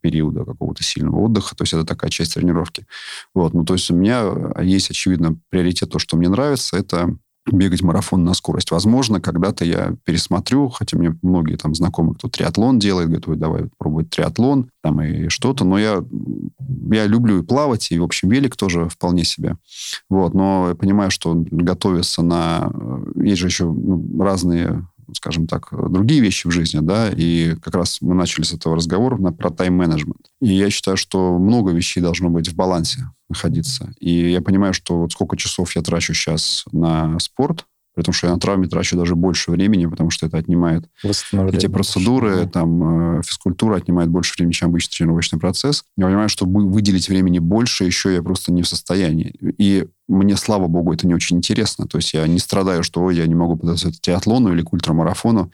[0.00, 1.56] периода какого-то сильного отдыха.
[1.56, 2.86] То есть это такая часть тренировки.
[3.34, 3.54] Вот.
[3.54, 4.24] Ну, то есть у меня
[4.60, 7.16] есть, очевидно, приоритет, то, что мне нравится, это
[7.46, 8.70] бегать марафон на скорость.
[8.70, 13.62] Возможно, когда-то я пересмотрю, хотя мне многие там знакомые, кто триатлон делает, говорят, ой, давай
[13.78, 16.04] пробовать триатлон там и что-то, но я,
[16.90, 19.56] я люблю и плавать, и, в общем, велик тоже вполне себе.
[20.08, 22.70] Вот, но я понимаю, что готовиться на...
[23.16, 27.98] Есть же еще ну, разные скажем так, другие вещи в жизни, да, и как раз
[28.00, 30.30] мы начали с этого разговора на, про тайм-менеджмент.
[30.40, 33.92] И я считаю, что много вещей должно быть в балансе находиться.
[34.00, 38.28] И я понимаю, что вот сколько часов я трачу сейчас на спорт, при том, что
[38.28, 40.84] я на травме трачу даже больше времени, потому что это отнимает
[41.56, 45.84] эти процедуры, там, э, физкультура отнимает больше времени, чем обычный тренировочный процесс.
[45.96, 49.34] Я понимаю, что выделить времени больше еще я просто не в состоянии.
[49.58, 51.86] И мне, слава богу, это не очень интересно.
[51.86, 55.50] То есть я не страдаю, что я не могу податься к театлону или к ультрамарафону.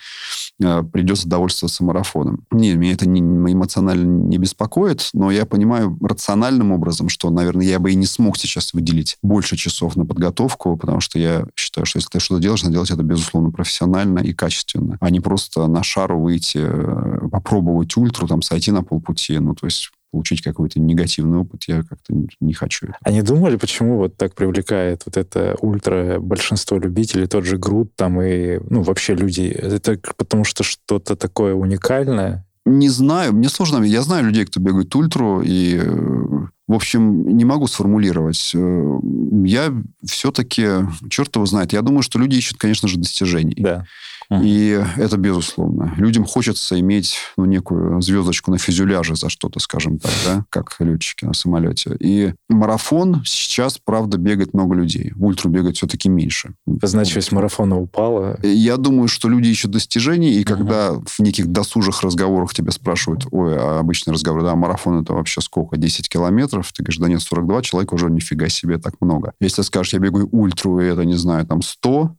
[0.63, 2.45] Э, придется довольствоваться марафоном.
[2.51, 7.79] Не, меня это не, эмоционально не беспокоит, но я понимаю рациональным образом, что, наверное, я
[7.79, 11.99] бы и не смог сейчас выделить больше часов на подготовку, потому что я считаю, что
[11.99, 15.83] если ты что-то делаешь, надо делать это, безусловно, профессионально и качественно, а не просто на
[15.83, 19.39] шару выйти, э, попробовать ультру, там, сойти на полпути.
[19.39, 22.87] Ну, то есть получить какой-то негативный опыт, я как-то не хочу.
[23.03, 27.95] А не думали, почему вот так привлекает вот это ультра большинство любителей, тот же Груд
[27.97, 29.43] там и, ну, вообще люди?
[29.43, 32.47] Это потому что что-то такое уникальное?
[32.65, 33.85] Не знаю, мне сложно.
[33.85, 35.79] Я знаю людей, кто бегает ультру, и,
[36.67, 38.55] в общем, не могу сформулировать.
[39.45, 40.67] Я все-таки,
[41.11, 43.57] черт его знает, я думаю, что люди ищут, конечно же, достижений.
[43.59, 43.85] Да.
[44.31, 45.95] И это безусловно.
[45.97, 51.25] Людям хочется иметь ну, некую звездочку на фюзеляже за что-то, скажем так, да, как летчики
[51.25, 51.97] на самолете.
[52.01, 55.13] И марафон сейчас, правда, бегает много людей.
[55.17, 56.55] Ультру бегает все-таки меньше.
[56.83, 58.39] Значимость марафона упала?
[58.43, 61.07] Я думаю, что люди ищут достижений, и когда uh-huh.
[61.07, 65.77] в неких досужих разговорах тебя спрашивают, ой, а обычный разговор, да, марафон это вообще сколько,
[65.77, 66.73] 10 километров?
[66.73, 69.33] Ты говоришь, да нет, 42 человека уже нифига себе так много.
[69.41, 72.17] Если скажешь, я бегаю ультру, и это, не знаю, там 100,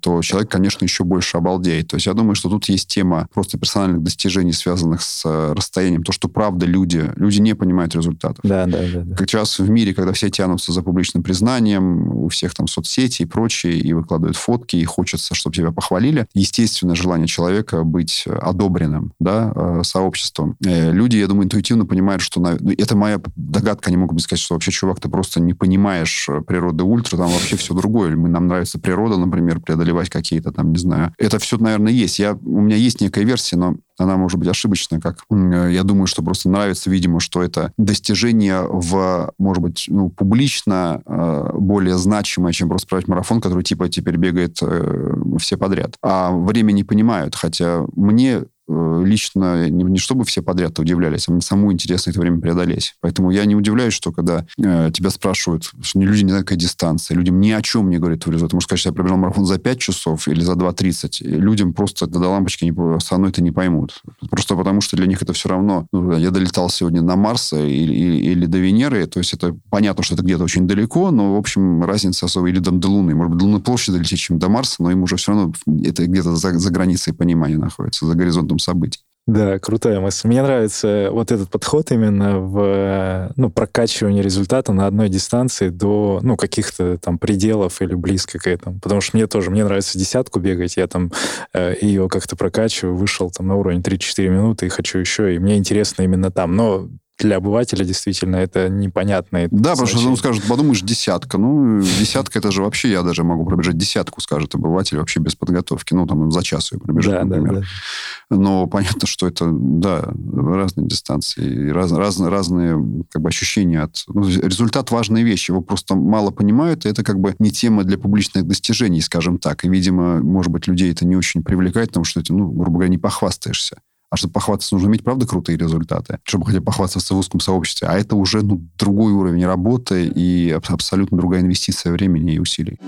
[0.00, 1.88] то человек, конечно, еще больше обалдеет.
[1.88, 6.02] То есть я думаю, что тут есть тема просто персональных достижений, связанных с э, расстоянием.
[6.02, 8.40] То, что правда люди, люди не понимают результатов.
[8.42, 9.00] Да, да, да.
[9.00, 9.16] да.
[9.16, 13.26] Как сейчас в мире, когда все тянутся за публичным признанием, у всех там соцсети и
[13.26, 16.26] прочее, и выкладывают фотки, и хочется, чтобы тебя похвалили.
[16.34, 20.56] Естественное желание человека быть одобренным, да, э, сообществом.
[20.64, 22.40] Э, люди, я думаю, интуитивно понимают, что...
[22.40, 22.56] На...
[22.58, 26.28] Ну, это моя догадка, не могу бы сказать, что вообще, чувак, ты просто не понимаешь
[26.46, 28.16] природы ультра, там вообще все другое.
[28.16, 31.12] Мы, нам нравится природа, например, например, преодолевать какие-то там, не знаю.
[31.18, 32.18] Это все, наверное, есть.
[32.18, 36.22] Я, у меня есть некая версия, но она может быть ошибочная, как я думаю, что
[36.22, 42.68] просто нравится, видимо, что это достижение в, может быть, ну, публично э, более значимое, чем
[42.68, 45.96] просто проводить марафон, который типа теперь бегает э, все подряд.
[46.02, 51.40] А время не понимают, хотя мне лично не, не чтобы все подряд удивлялись, а мне
[51.40, 52.94] самому интересно это время преодолеть.
[53.00, 57.16] Поэтому я не удивляюсь, что когда э, тебя спрашивают, что люди не знают, какая дистанция,
[57.16, 58.50] людям ни о чем не говорят твой результат.
[58.50, 61.24] Ты можешь сказать, что я пробежал марафон за 5 часов или за 2.30.
[61.24, 64.02] Людям просто до лампочки не, со мной это не поймут.
[64.30, 65.86] Просто потому, что для них это все равно.
[65.92, 70.02] Ну, я долетал сегодня на Марс или, или, или до Венеры, то есть это понятно,
[70.02, 73.14] что это где-то очень далеко, но, в общем, разница особо или там до Луны.
[73.14, 75.52] Может быть, до Луны проще долететь, чем до Марса, но им уже все равно
[75.84, 79.00] это где-то за, за границей понимания находится, за горизонтом горизонтом событий.
[79.26, 80.28] Да, крутая мысль.
[80.28, 86.36] Мне нравится вот этот подход именно в ну, прокачивании результата на одной дистанции до ну,
[86.36, 88.80] каких-то там пределов или близко к этому.
[88.80, 91.10] Потому что мне тоже, мне нравится десятку бегать, я там
[91.54, 95.56] э, ее как-то прокачиваю, вышел там на уровень 3-4 минуты и хочу еще, и мне
[95.56, 96.54] интересно именно там.
[96.54, 99.46] Но для обывателя действительно это непонятно.
[99.50, 101.38] Да, потому что он скажет, подумаешь, десятка.
[101.38, 105.94] Ну, десятка это же вообще, я даже могу пробежать десятку, скажет обыватель, вообще без подготовки.
[105.94, 107.54] Ну, там за час ее пробежать, да, например.
[107.54, 108.36] Да, да.
[108.36, 114.02] Но понятно, что это, да, разные дистанции, раз, раз, разные как бы, ощущения от...
[114.08, 117.96] Ну, результат важная вещь, его просто мало понимают, и это как бы не тема для
[117.96, 119.64] публичных достижений, скажем так.
[119.64, 122.88] И, видимо, может быть, людей это не очень привлекает, потому что это, ну, грубо говоря,
[122.88, 123.78] не похвастаешься.
[124.14, 127.88] А чтобы похвастаться, нужно иметь, правда, крутые результаты, чтобы хотя бы похвастаться в узком сообществе.
[127.88, 132.78] А это уже ну, другой уровень работы и абсолютно другая инвестиция времени и усилий.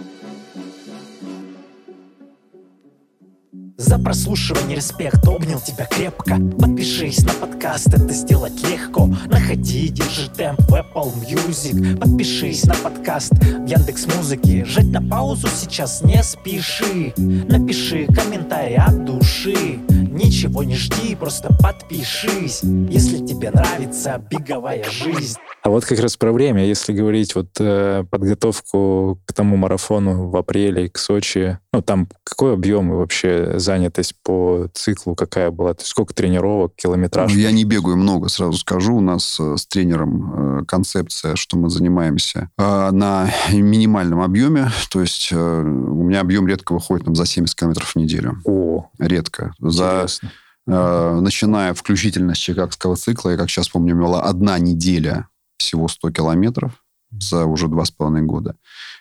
[3.76, 6.36] За прослушивание респект, обнял тебя крепко.
[6.60, 9.06] Подпишись на подкаст, это сделать легко.
[9.26, 11.98] Находи, держи темп в Apple Music.
[11.98, 14.64] Подпишись на подкаст в Яндекс Музыке.
[14.64, 17.12] Жать на паузу сейчас не спеши.
[17.16, 19.80] Напиши комментарий от души
[20.16, 22.62] Ничего не жди, просто подпишись.
[22.62, 28.04] Если тебе нравится беговая жизнь а вот как раз про время, если говорить вот э,
[28.08, 34.14] подготовку к тому марафону в апреле к Сочи, ну там какой объем и вообще занятость
[34.22, 35.74] по циклу какая была?
[35.74, 37.32] То есть сколько тренировок, километраж?
[37.32, 38.94] Ну, я не бегаю много, сразу скажу.
[38.94, 44.70] У нас э, с тренером э, концепция, что мы занимаемся э, на минимальном объеме.
[44.92, 48.40] То есть у меня объем редко выходит там, за 70 километров в неделю.
[48.44, 49.52] О, редко.
[49.58, 50.30] Интересно.
[50.64, 55.26] За, э, начиная включительно с чикагского цикла, я как сейчас помню, была одна неделя
[55.58, 58.56] всего 100 километров за уже два с половиной года.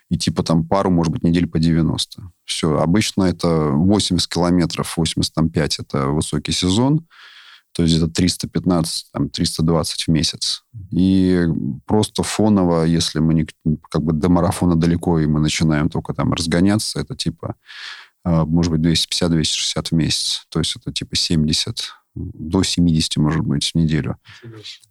[0.10, 2.32] И типа там пару, может быть, недель по 90.
[2.46, 2.78] Все.
[2.78, 7.08] Обычно это 80 километров, 85 это высокий сезон.
[7.74, 10.64] То есть это 315, там, 320 в месяц.
[10.92, 11.46] И
[11.86, 13.48] просто фоново, если мы не,
[13.90, 17.56] как бы до марафона далеко, и мы начинаем только там разгоняться, это типа,
[18.24, 20.46] а, может быть, 250-260 в месяц.
[20.50, 24.18] То есть это типа 70 до 70, может быть, в неделю.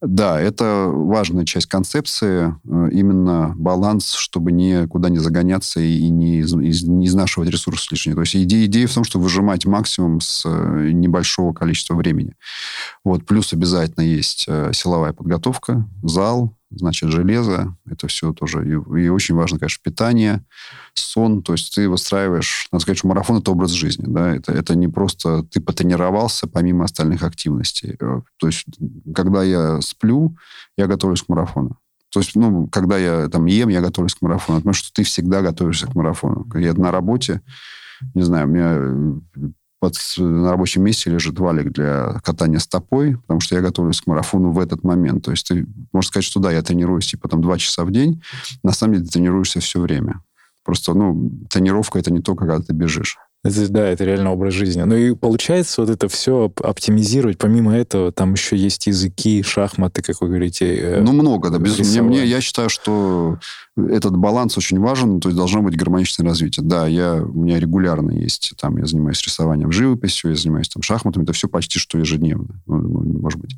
[0.00, 7.06] Да, это важная часть концепции, э, именно баланс, чтобы никуда не загоняться и не, не
[7.06, 8.14] изнашивать ресурсы лишние.
[8.14, 12.34] То есть идея, идея в том, что выжимать максимум с э, небольшого количества времени.
[13.04, 18.66] Вот, плюс обязательно есть э, силовая подготовка, зал, значит, железо, это все тоже.
[18.66, 20.44] И, и очень важно, конечно, питание,
[20.94, 21.42] сон.
[21.42, 24.04] То есть ты выстраиваешь, надо сказать, что марафон– это образ жизни.
[24.06, 24.34] Да?
[24.34, 27.96] Это, это не просто ты потренировался помимо остальных активностей.
[28.00, 28.66] Э, то есть
[29.14, 30.36] когда я сплю,
[30.76, 31.78] я готовлюсь к марафону.
[32.14, 34.58] То есть, ну, когда я там ем, я готовлюсь к марафону.
[34.58, 36.46] Потому что ты всегда готовишься к марафону.
[36.54, 37.40] Я на работе,
[38.14, 39.52] не знаю, у меня
[39.84, 44.50] под, на рабочем месте лежит валик для катания стопой, потому что я готовлюсь к марафону
[44.50, 45.24] в этот момент.
[45.24, 48.22] То есть ты можешь сказать, что да, я тренируюсь типа там два часа в день,
[48.62, 50.22] на самом деле ты тренируешься все время.
[50.64, 53.18] Просто, ну, тренировка это не то, когда ты бежишь.
[53.44, 54.80] Это, да, это реально образ жизни.
[54.82, 57.36] Ну и получается вот это все оптимизировать.
[57.36, 60.74] Помимо этого, там еще есть языки, шахматы, как вы говорите.
[60.74, 61.58] Э, ну, много, да.
[61.58, 62.08] Безусловно.
[62.08, 63.38] Мне, мне, я считаю, что
[63.76, 66.64] этот баланс очень важен, то есть должно быть гармоничное развитие.
[66.64, 71.24] Да, я, у меня регулярно есть, там, я занимаюсь рисованием, живописью, я занимаюсь там шахматами,
[71.24, 72.62] это все почти что ежедневно.
[72.66, 73.56] Ну, ну может быть,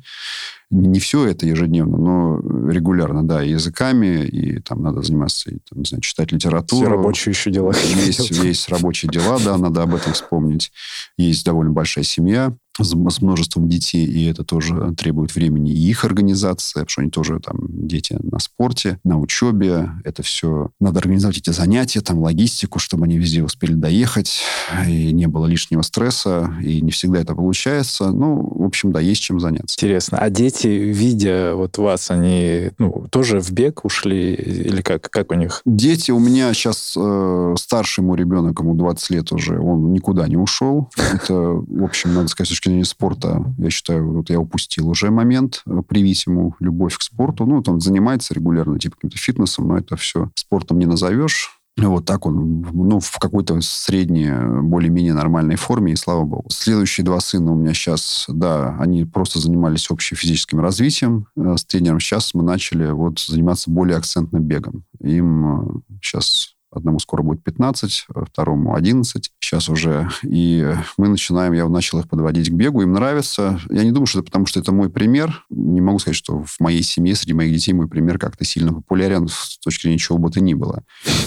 [0.69, 5.79] не все это ежедневно, но регулярно, да, и языками, и там надо заниматься, и, там,
[5.79, 6.85] не знаю, читать литературу.
[6.85, 7.73] Все рабочие еще дела.
[7.73, 10.71] Есть, есть рабочие дела, да, надо об этом вспомнить.
[11.17, 16.05] Есть довольно большая семья, с, с множеством детей, и это тоже требует времени и их
[16.05, 21.37] организация, потому что они тоже там дети на спорте, на учебе, это все надо организовать
[21.37, 24.41] эти занятия, там логистику, чтобы они везде успели доехать,
[24.87, 28.11] и не было лишнего стресса, и не всегда это получается.
[28.11, 29.75] Ну, в общем, да, есть чем заняться.
[29.75, 30.17] Интересно.
[30.19, 35.35] А дети, видя вот вас, они ну, тоже в бег ушли или как, как у
[35.35, 35.61] них?
[35.65, 40.37] Дети у меня сейчас э, старший мой ребенок, ему 20 лет уже, он никуда не
[40.37, 40.89] ушел.
[40.97, 45.81] Это, в общем, надо сказать, точки спорта, я считаю, вот я упустил уже момент э,
[45.87, 47.45] привить ему любовь к спорту.
[47.45, 51.53] Ну, он занимается регулярно, типа каким-то фитнесом, но это все спортом не назовешь.
[51.77, 54.31] Вот так он, ну, в какой-то средней,
[54.63, 56.49] более-менее нормальной форме, и слава богу.
[56.49, 61.65] Следующие два сына у меня сейчас, да, они просто занимались общим физическим развитием э, с
[61.65, 61.99] тренером.
[61.99, 64.85] Сейчас мы начали вот заниматься более акцентным бегом.
[65.01, 69.31] Им сейчас э, Одному скоро будет 15, а второму 11.
[69.39, 70.09] Сейчас уже.
[70.23, 72.81] И мы начинаем, я начал их подводить к бегу.
[72.81, 73.59] Им нравится.
[73.69, 75.45] Я не думаю, что это потому, что это мой пример.
[75.49, 79.27] Не могу сказать, что в моей семье, среди моих детей мой пример как-то сильно популярен
[79.29, 80.83] с точки зрения чего бы то ни было.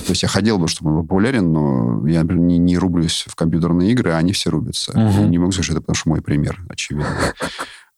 [0.07, 3.35] То есть я хотел бы, чтобы он популярен, но я, например, не, не рублюсь в
[3.35, 4.93] компьютерные игры, а они все рубятся.
[4.93, 5.27] Uh-huh.
[5.27, 7.07] Не могу сказать, что это потому, что мой пример, очевидно.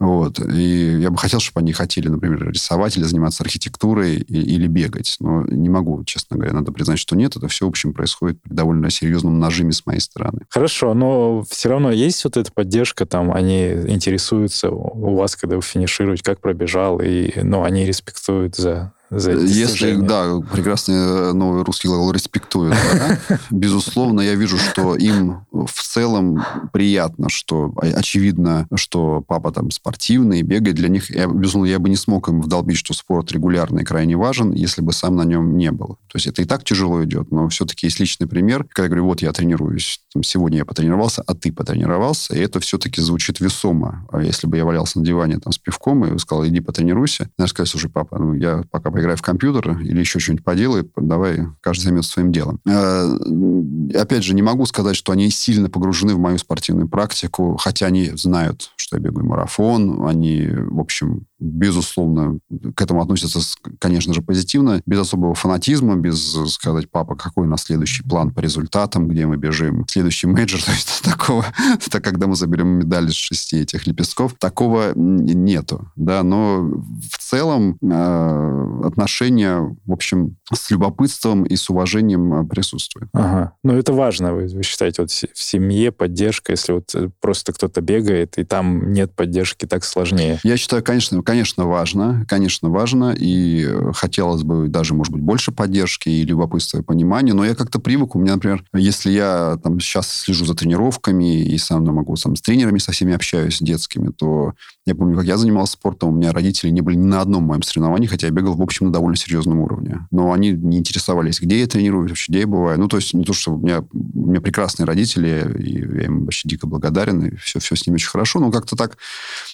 [0.03, 0.41] Вот.
[0.41, 5.17] И я бы хотел, чтобы они хотели, например, рисовать или заниматься архитектурой и, или бегать.
[5.21, 6.53] Но не могу, честно говоря.
[6.53, 7.37] Надо признать, что нет.
[7.37, 10.41] Это все, в общем, происходит при довольно серьезном нажиме с моей стороны.
[10.49, 15.63] Хорошо, но все равно есть вот эта поддержка, там они интересуются у вас, когда вы
[15.63, 21.65] финишируете, как пробежал, и ну, они респектуют за за эти Если, да, прекрасный э, новый
[21.65, 22.75] русский глагол респектуют.
[22.75, 23.39] Да?
[23.51, 30.77] Безусловно, я вижу, что им в целом приятно, что очевидно, что папа там спортивный, бегает.
[30.77, 34.53] Для них, я, безусловно, я бы не смог им вдолбить, что спорт регулярный крайне важен,
[34.53, 35.99] если бы сам на нем не был.
[36.09, 38.65] То есть это и так тяжело идет, но все-таки есть личный пример.
[38.65, 42.61] Когда я говорю, вот я тренируюсь, там, сегодня я потренировался, а ты потренировался, и это
[42.61, 44.07] все-таки звучит весомо.
[44.11, 47.47] А если бы я валялся на диване там с пивком и сказал, иди потренируйся, я
[47.47, 51.85] сказать, слушай, папа, ну я пока поиграй в компьютер или еще что-нибудь поделай, давай каждый
[51.85, 52.61] займется своим делом.
[52.65, 57.87] Э, опять же, не могу сказать, что они сильно погружены в мою спортивную практику, хотя
[57.87, 62.39] они знают, что я бегаю марафон, они, в общем, безусловно,
[62.75, 63.41] к этому относятся,
[63.79, 68.41] конечно же, позитивно, без особого фанатизма, без сказать, папа, какой у нас следующий план по
[68.41, 71.45] результатам, где мы бежим, следующий мейджор, то есть такого,
[71.85, 77.77] это когда мы заберем медаль из шести этих лепестков, такого нету, да, но в целом
[77.83, 83.11] э, отношения, в общем, с любопытством и с уважением э, присутствуют.
[83.13, 83.53] Ага.
[83.65, 87.81] Ну, это важно, вы, вы считаете, вот в семье поддержка, если вот э, просто кто-то
[87.81, 90.39] бегает, и там нет поддержки, так сложнее.
[90.45, 95.51] Я считаю, конечно, конечно, важно, конечно, важно, и э, хотелось бы даже, может быть, больше
[95.51, 99.81] поддержки и любопытства и понимания, но я как-то привык, у меня, например, если я там
[99.81, 104.53] сейчас слежу за тренировками и сам могу сам с тренерами со всеми общаюсь, детскими, то
[104.85, 107.63] я помню, как я занимался спортом, у меня родители не были ни на одном моем
[107.63, 110.07] соревновании, хотя я бегал, в общем, на довольно серьезном уровне.
[110.11, 112.79] Но они не интересовались, где я тренируюсь, вообще, где я бываю.
[112.79, 116.25] Ну, то есть не то, что у меня, у меня прекрасные родители, и я им
[116.25, 118.99] вообще дико благодарен, и все, все с ними очень хорошо, но как-то так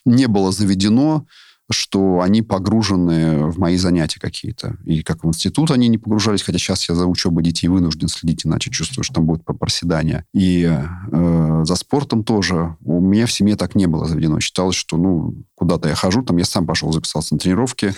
[0.05, 1.27] не было заведено
[1.71, 4.77] что они погружены в мои занятия какие-то.
[4.85, 8.47] И как в институт они не погружались, хотя сейчас я за учебой детей вынужден следить,
[8.47, 10.25] иначе чувствую, что там будет проседание.
[10.33, 12.77] И э, за спортом тоже.
[12.83, 14.41] У меня в семье так не было заведено.
[14.41, 17.95] Считалось, что, ну, куда-то я хожу, там я сам пошел, записался на тренировки,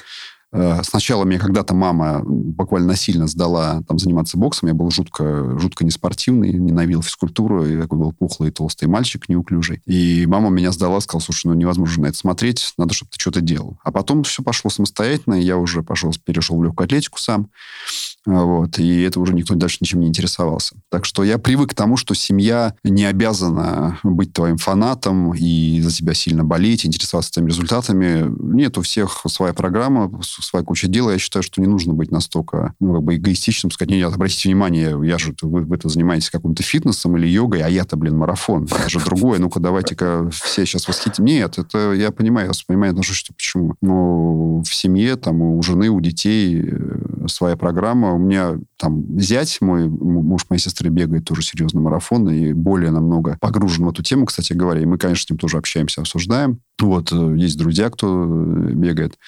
[0.83, 4.69] сначала мне когда-то мама буквально насильно сдала там заниматься боксом.
[4.69, 7.67] Я был жутко, жутко неспортивный, ненавидел физкультуру.
[7.67, 9.81] И такой был пухлый, толстый мальчик, неуклюжий.
[9.87, 13.41] И мама меня сдала, сказала, слушай, ну невозможно на это смотреть, надо, чтобы ты что-то
[13.41, 13.79] делал.
[13.85, 17.49] А потом все пошло самостоятельно, я уже пошел, перешел в легкую атлетику сам.
[18.31, 20.77] Вот, и это уже никто дальше ничем не интересовался.
[20.89, 25.91] Так что я привык к тому, что семья не обязана быть твоим фанатом и за
[25.91, 28.33] тебя сильно болеть, интересоваться твоими результатами.
[28.55, 31.11] Нет, у всех своя программа, своя куча дела.
[31.11, 34.97] Я считаю, что не нужно быть настолько ну, как бы эгоистичным, сказать, нет, обратите внимание,
[35.03, 38.65] я же, вы, вы занимаетесь каким-то фитнесом или йогой, а я-то, блин, марафон.
[38.65, 39.41] Это же другое.
[39.41, 41.25] Ну-ка, давайте-ка все сейчас восхитим.
[41.25, 43.75] Нет, это я понимаю, я понимаю, отношусь, почему.
[43.81, 49.89] Но в семье, там, у жены, у детей э, своя программа, меня там зять мой,
[49.89, 54.53] муж моей сестры бегает тоже серьезно марафон и более намного погружен в эту тему, кстати
[54.53, 54.81] говоря.
[54.81, 56.61] И мы, конечно, с ним тоже общаемся, обсуждаем.
[56.81, 59.19] Вот, э, есть друзья, кто э, бегает.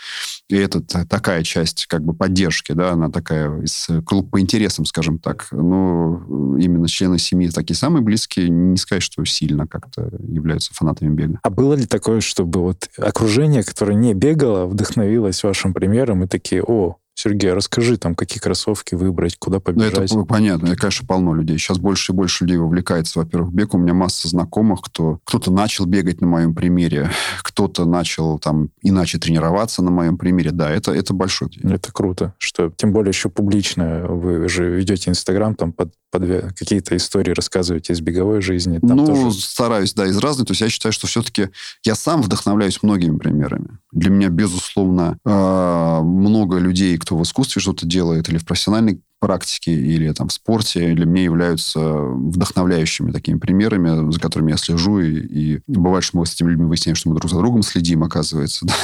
[0.49, 5.19] И это такая часть как бы поддержки, да, она такая из клуб по интересам, скажем
[5.19, 5.49] так.
[5.51, 6.25] Но
[6.59, 11.41] именно члены семьи такие самые близкие, не сказать, что сильно как-то являются фанатами бега.
[11.43, 16.63] А было ли такое, чтобы вот окружение, которое не бегало, вдохновилось вашим примером и такие,
[16.63, 20.13] о, Сергей, расскажи, там, какие кроссовки выбрать, куда побежать?
[20.13, 20.67] Ну, это понятно.
[20.69, 21.59] Это, конечно, полно людей.
[21.59, 23.75] Сейчас больше и больше людей вовлекается, во-первых, в бег.
[23.75, 27.11] У меня масса знакомых, кто кто-то начал бегать на моем примере,
[27.43, 30.51] кто-то начал там иначе тренироваться на моем примере.
[30.51, 31.51] Да, это, это большой.
[31.63, 36.95] Это круто, что тем более еще публично вы же ведете Инстаграм, там под под какие-то
[36.95, 38.79] истории рассказываете из беговой жизни?
[38.79, 39.41] Там ну, тоже...
[39.41, 40.47] стараюсь, да, из разных.
[40.47, 41.49] То есть я считаю, что все-таки
[41.85, 43.79] я сам вдохновляюсь многими примерами.
[43.93, 49.73] Для меня, безусловно, а, много людей, кто в искусстве что-то делает или в профессиональной практике
[49.73, 54.99] или там в спорте для меня являются вдохновляющими такими примерами, за которыми я слежу.
[54.99, 58.03] И, и бывает, что мы с этими людьми выясняем, что мы друг за другом следим,
[58.03, 58.67] оказывается.
[58.73, 58.75] Да?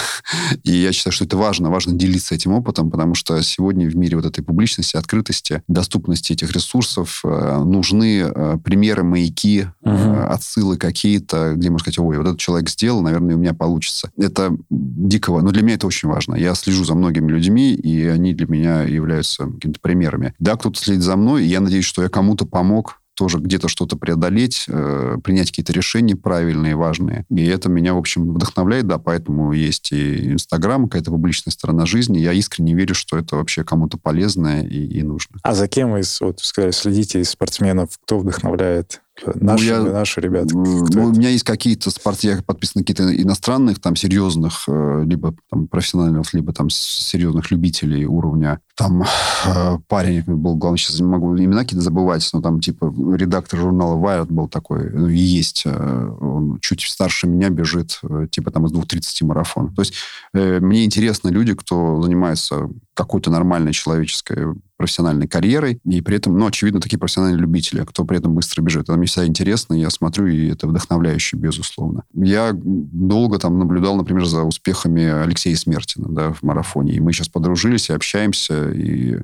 [0.63, 1.71] И я считаю, что это важно.
[1.71, 6.53] Важно делиться этим опытом, потому что сегодня в мире вот этой публичности, открытости, доступности этих
[6.53, 9.91] ресурсов э, нужны э, примеры, маяки, угу.
[9.91, 14.11] э, отсылы какие-то, где можно сказать, ой, вот этот человек сделал, наверное, у меня получится.
[14.19, 15.41] Это диково.
[15.41, 16.35] Но для меня это очень важно.
[16.35, 20.28] Я слежу за многими людьми, и они для меня являются какими-то примерами.
[20.39, 23.97] Да, кто-то следит за мной, и я надеюсь, что я кому-то помог тоже где-то что-то
[23.97, 27.27] преодолеть, э, принять какие-то решения правильные, важные.
[27.31, 32.19] И это меня, в общем, вдохновляет, да, поэтому есть и Инстаграм, какая-то публичная сторона жизни.
[32.19, 35.39] Я искренне верю, что это вообще кому-то полезно и, и нужно.
[35.43, 39.03] А за кем из, вот, сказали, следите из спортсменов, кто вдохновляет?
[39.27, 40.57] Наши, ну, я, наши ребята.
[40.57, 45.67] Ну, у меня есть какие-то спортсмены, я подписан какие-то иностранных, там, серьезных, э, либо там,
[45.67, 48.61] профессиональных, либо там серьезных любителей уровня.
[48.77, 53.61] Там э, парень был, главное, сейчас не могу имена какие-то забывать, но там, типа, редактор
[53.61, 55.63] журнала Wired был такой, ну, есть.
[55.67, 59.75] Э, он чуть старше меня бежит, э, типа, там, из 2.30 марафон.
[59.75, 59.95] То есть
[60.35, 66.47] э, мне интересны люди, кто занимается какой-то нормальной человеческой профессиональной карьерой, и при этом, ну,
[66.47, 68.85] очевидно, такие профессиональные любители, кто при этом быстро бежит.
[68.85, 72.05] Это мне всегда интересно, я смотрю, и это вдохновляюще, безусловно.
[72.15, 77.29] Я долго там наблюдал, например, за успехами Алексея Смертина, да, в марафоне, и мы сейчас
[77.29, 79.19] подружились и общаемся, и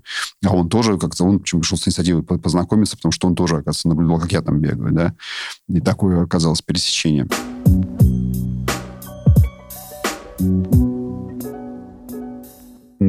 [0.44, 3.88] а он тоже как-то, он почему пришел с инициативой познакомиться, потому что он тоже, оказывается,
[3.88, 5.14] наблюдал, как я там бегаю, да,
[5.68, 7.28] и такое оказалось пересечение.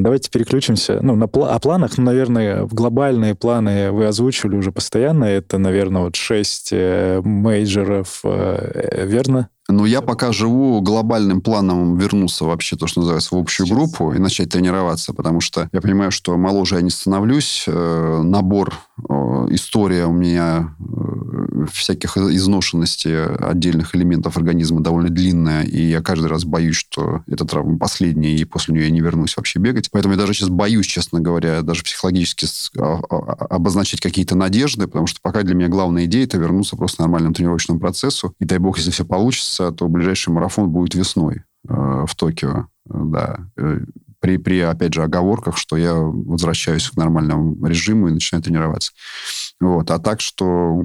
[0.06, 1.00] Давайте переключимся.
[1.02, 5.24] Ну, на пла- о планах, ну, наверное, глобальные планы вы озвучивали уже постоянно.
[5.26, 9.50] Это, наверное, вот шесть э, мейджеров, э, верно?
[9.68, 13.78] Ну, я пока живу глобальным планом вернуться вообще, то, что называется, в общую Сейчас.
[13.78, 17.64] группу и начать тренироваться, потому что я понимаю, что моложе я не становлюсь.
[17.68, 19.14] Э, набор, э,
[19.50, 26.46] история у меня э, всяких изношенностей отдельных элементов организма довольно длинная, и я каждый раз
[26.46, 29.90] боюсь, что эта травма последняя, и после нее я не вернусь вообще бегать.
[29.90, 32.46] Поэтому я даже сейчас боюсь, честно говоря, даже психологически
[32.78, 33.16] а, а,
[33.50, 37.34] обозначить какие-то надежды, потому что пока для меня главная идея– это вернуться просто к нормальному
[37.34, 38.36] тренировочному процессу.
[38.40, 42.68] И дай бог, если все получится, получится, то ближайший марафон будет весной э, в Токио.
[42.86, 43.38] Да.
[43.58, 43.80] Э,
[44.20, 48.92] при, при, опять же, оговорках, что я возвращаюсь к нормальному режиму и начинаю тренироваться.
[49.60, 49.92] Вот.
[49.92, 50.84] А так, что,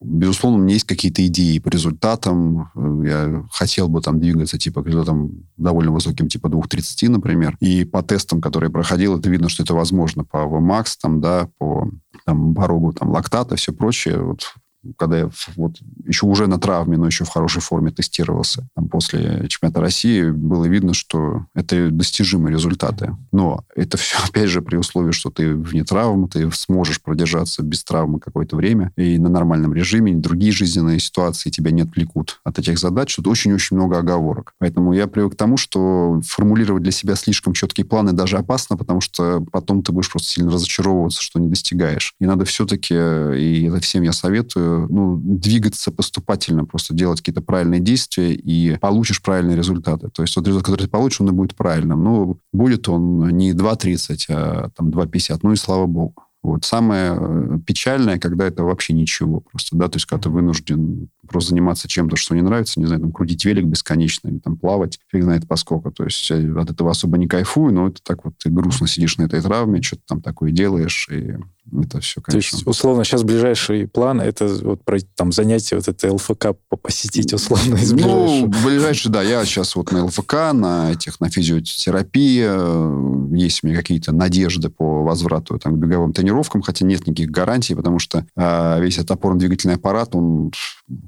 [0.00, 2.70] безусловно, у меня есть какие-то идеи по результатам.
[3.04, 7.56] Я хотел бы там двигаться, типа, к результатам довольно высоким, типа 2.30, например.
[7.60, 11.50] И по тестам, которые я проходил, это видно, что это возможно по VMAX, там, да,
[11.58, 11.90] по
[12.24, 14.22] там, порогу там, лактата, все прочее.
[14.22, 14.54] Вот
[14.96, 19.46] когда я вот еще уже на травме, но еще в хорошей форме тестировался, там, после
[19.48, 23.16] чемпионата России было видно, что это достижимые результаты.
[23.32, 27.84] Но это все, опять же, при условии, что ты вне травмы, ты сможешь продержаться без
[27.84, 32.78] травмы какое-то время и на нормальном режиме, другие жизненные ситуации тебя не отвлекут от этих
[32.78, 33.14] задач.
[33.14, 34.54] Тут очень-очень много оговорок.
[34.58, 39.00] Поэтому я привык к тому, что формулировать для себя слишком четкие планы даже опасно, потому
[39.00, 42.14] что потом ты будешь просто сильно разочаровываться, что не достигаешь.
[42.20, 47.80] И надо все-таки, и это всем я советую, ну, двигаться поступательно, просто делать какие-то правильные
[47.80, 50.08] действия, и получишь правильные результаты.
[50.08, 52.02] То есть тот результат, который ты получишь, он и будет правильным.
[52.02, 55.40] Ну, будет он не 2.30, а там 2.50.
[55.42, 56.14] Ну и слава богу.
[56.42, 56.64] Вот.
[56.64, 61.50] Самое э, печальное, когда это вообще ничего просто, да, то есть когда ты вынужден просто
[61.50, 65.22] заниматься чем-то, что не нравится, не знаю, там, крутить велик бесконечно или там плавать, фиг
[65.22, 65.90] знает поскольку.
[65.90, 69.22] То есть от этого особо не кайфую, но это так вот ты грустно сидишь на
[69.22, 71.36] этой травме, что-то там такое делаешь, и
[71.78, 72.50] это все, конечно.
[72.50, 76.48] То есть, условно, сейчас ближайший план это вот про там занятие, вот это ЛФК
[76.82, 79.22] посетить условно из Ну, ближайший, да.
[79.22, 82.44] Я сейчас вот на ЛФК, на этих, на физиотерапии.
[82.44, 87.30] Э, есть у меня какие-то надежды по возврату там, к беговым тренировкам, хотя нет никаких
[87.30, 90.52] гарантий, потому что э, весь этот опорно-двигательный аппарат, он,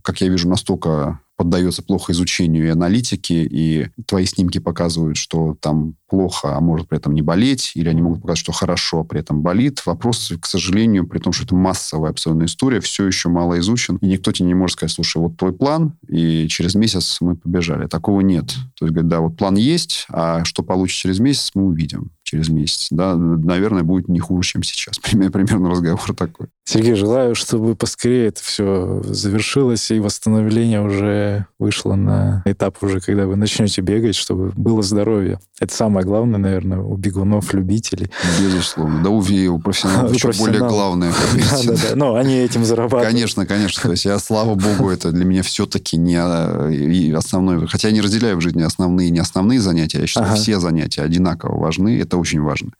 [0.02, 5.94] как я вижу, настолько поддается плохо изучению и аналитике, и твои снимки показывают, что там
[6.08, 9.20] плохо, а может при этом не болеть, или они могут показать, что хорошо, а при
[9.20, 9.84] этом болит.
[9.84, 14.06] Вопрос, к сожалению, при том, что это массовая абсолютная история, все еще мало изучен, и
[14.06, 17.88] никто тебе не может сказать, слушай, вот твой план, и через месяц мы побежали.
[17.88, 18.48] Такого нет.
[18.78, 22.48] То есть, говорит, да, вот план есть, а что получится через месяц, мы увидим через
[22.48, 22.88] месяц.
[22.90, 24.98] Да, наверное, будет не хуже, чем сейчас.
[25.02, 26.46] Примерно разговор такой.
[26.64, 33.26] Сергей, желаю, чтобы поскорее это все завершилось, и восстановление уже вышло на этап уже, когда
[33.26, 35.40] вы начнете бегать, чтобы было здоровье.
[35.60, 38.10] Это самое главное, наверное, у бегунов, любителей.
[38.40, 39.02] Безусловно.
[39.02, 41.12] Да у, у профессионалов еще более главное.
[41.32, 41.96] Да, да, да.
[41.96, 43.08] Но они этим зарабатывают.
[43.08, 43.82] Конечно, конечно.
[43.82, 46.70] То есть я, слава богу, это для меня все-таки не а,
[47.16, 47.66] основное.
[47.66, 50.00] Хотя я не разделяю в жизни основные и не основные занятия.
[50.00, 50.36] Я считаю, ага.
[50.36, 51.98] все занятия одинаково важны.
[52.00, 52.70] Это очень важно.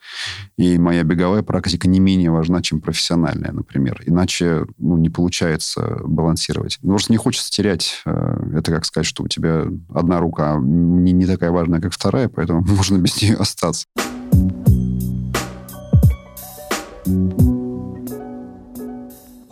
[0.57, 4.01] И моя беговая практика не менее важна, чем профессиональная, например.
[4.07, 6.78] Иначе ну, не получается балансировать.
[6.80, 8.01] Просто не хочется терять.
[8.07, 12.28] Э, это как сказать, что у тебя одна рука не, не такая важная, как вторая,
[12.28, 13.86] поэтому можно без нее остаться.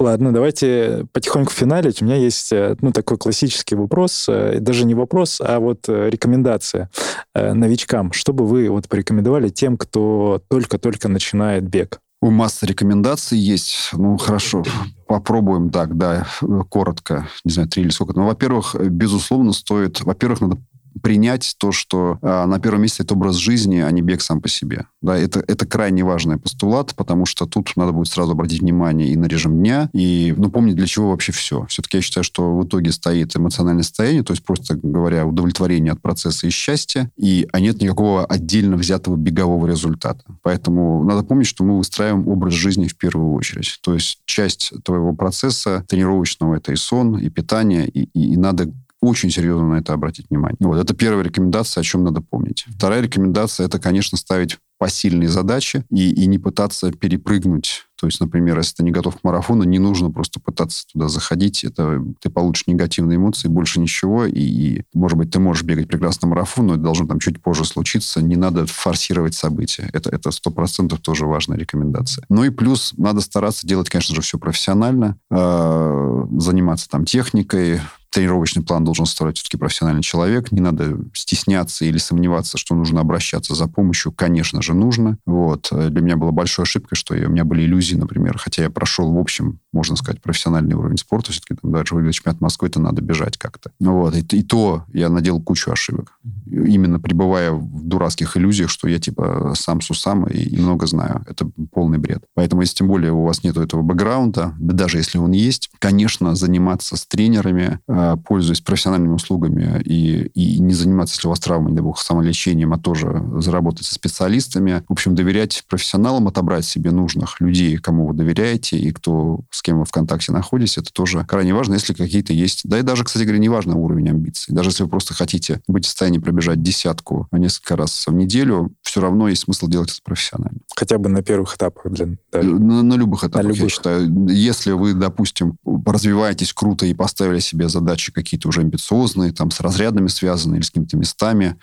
[0.00, 2.00] Ладно, давайте потихоньку финалить.
[2.00, 6.88] У меня есть э, ну, такой классический вопрос, э, даже не вопрос, а вот рекомендация
[7.34, 8.10] новичкам.
[8.12, 12.00] Что бы вы вот порекомендовали тем, кто только-только начинает бег?
[12.22, 13.90] У массы рекомендаций есть.
[13.92, 14.64] Ну, хорошо,
[15.06, 16.26] попробуем так, да,
[16.68, 17.28] коротко.
[17.44, 18.14] Не знаю, три или сколько.
[18.14, 20.00] Ну, во-первых, безусловно, стоит...
[20.02, 20.58] Во-первых, надо
[21.02, 24.48] принять то, что а, на первом месте это образ жизни, а не бег сам по
[24.48, 24.86] себе.
[25.02, 29.16] Да, это, это крайне важный постулат, потому что тут надо будет сразу обратить внимание и
[29.16, 31.66] на режим дня, и ну, помнить, для чего вообще все.
[31.66, 36.00] Все-таки я считаю, что в итоге стоит эмоциональное состояние, то есть, просто говоря, удовлетворение от
[36.00, 40.24] процесса и счастья, и, а нет никакого отдельно взятого бегового результата.
[40.42, 43.78] Поэтому надо помнить, что мы выстраиваем образ жизни в первую очередь.
[43.82, 48.72] То есть часть твоего процесса тренировочного это и сон, и питание, и, и, и надо
[49.00, 50.58] очень серьезно на это обратить внимание.
[50.60, 52.66] Вот, это первая рекомендация, о чем надо помнить.
[52.76, 57.84] Вторая рекомендация, это, конечно, ставить посильные задачи и, и не пытаться перепрыгнуть.
[58.00, 61.64] То есть, например, если ты не готов к марафону, не нужно просто пытаться туда заходить.
[61.64, 64.24] Это ты получишь негативные эмоции, больше ничего.
[64.24, 67.66] И, и может быть, ты можешь бегать прекрасно марафон, но это должно там чуть позже
[67.66, 68.22] случиться.
[68.22, 69.90] Не надо форсировать события.
[69.92, 72.24] Это это сто процентов тоже важная рекомендация.
[72.30, 78.62] Ну и плюс надо стараться делать, конечно же, все профессионально, э, заниматься там техникой, тренировочный
[78.62, 80.52] план должен составлять все-таки профессиональный человек.
[80.52, 84.12] Не надо стесняться или сомневаться, что нужно обращаться за помощью.
[84.12, 85.18] Конечно же, нужно.
[85.26, 85.68] Вот.
[85.70, 88.38] Для меня была большой ошибкой, что я, у меня были иллюзии, например.
[88.38, 91.32] Хотя я прошел, в общем, можно сказать, профессиональный уровень спорта.
[91.32, 93.70] Все-таки там, даже выиграть чемпионат Москвы, это надо бежать как-то.
[93.80, 94.14] Вот.
[94.14, 96.18] И, и то я наделал кучу ошибок.
[96.46, 101.24] Именно пребывая в дурацких иллюзиях, что я типа сам сусам и, и много знаю.
[101.28, 102.24] Это полный бред.
[102.34, 106.96] Поэтому, если тем более у вас нет этого бэкграунда, даже если он есть, конечно, заниматься
[106.96, 111.76] с тренерами, Э, пользуясь профессиональными услугами и, и не заниматься, если у вас травма, не
[111.76, 114.59] дай бог, самолечением, а тоже заработать со специалистами.
[114.88, 119.78] В общем, доверять профессионалам, отобрать себе нужных людей, кому вы доверяете и кто, с кем
[119.80, 122.62] вы в контакте находитесь, это тоже крайне важно, если какие-то есть...
[122.64, 124.54] Да и даже, кстати говоря, не важно уровень амбиций.
[124.54, 129.00] Даже если вы просто хотите быть в состоянии пробежать десятку несколько раз в неделю, все
[129.00, 130.58] равно есть смысл делать это профессионально.
[130.76, 131.90] Хотя бы на первых этапах.
[131.92, 132.42] Для, да.
[132.42, 133.62] на, на любых этапах, на любых.
[133.62, 134.28] я считаю.
[134.28, 135.56] Если вы, допустим,
[135.86, 140.70] развиваетесь круто и поставили себе задачи какие-то уже амбициозные, там, с разрядами связанные или с
[140.70, 141.56] какими-то местами,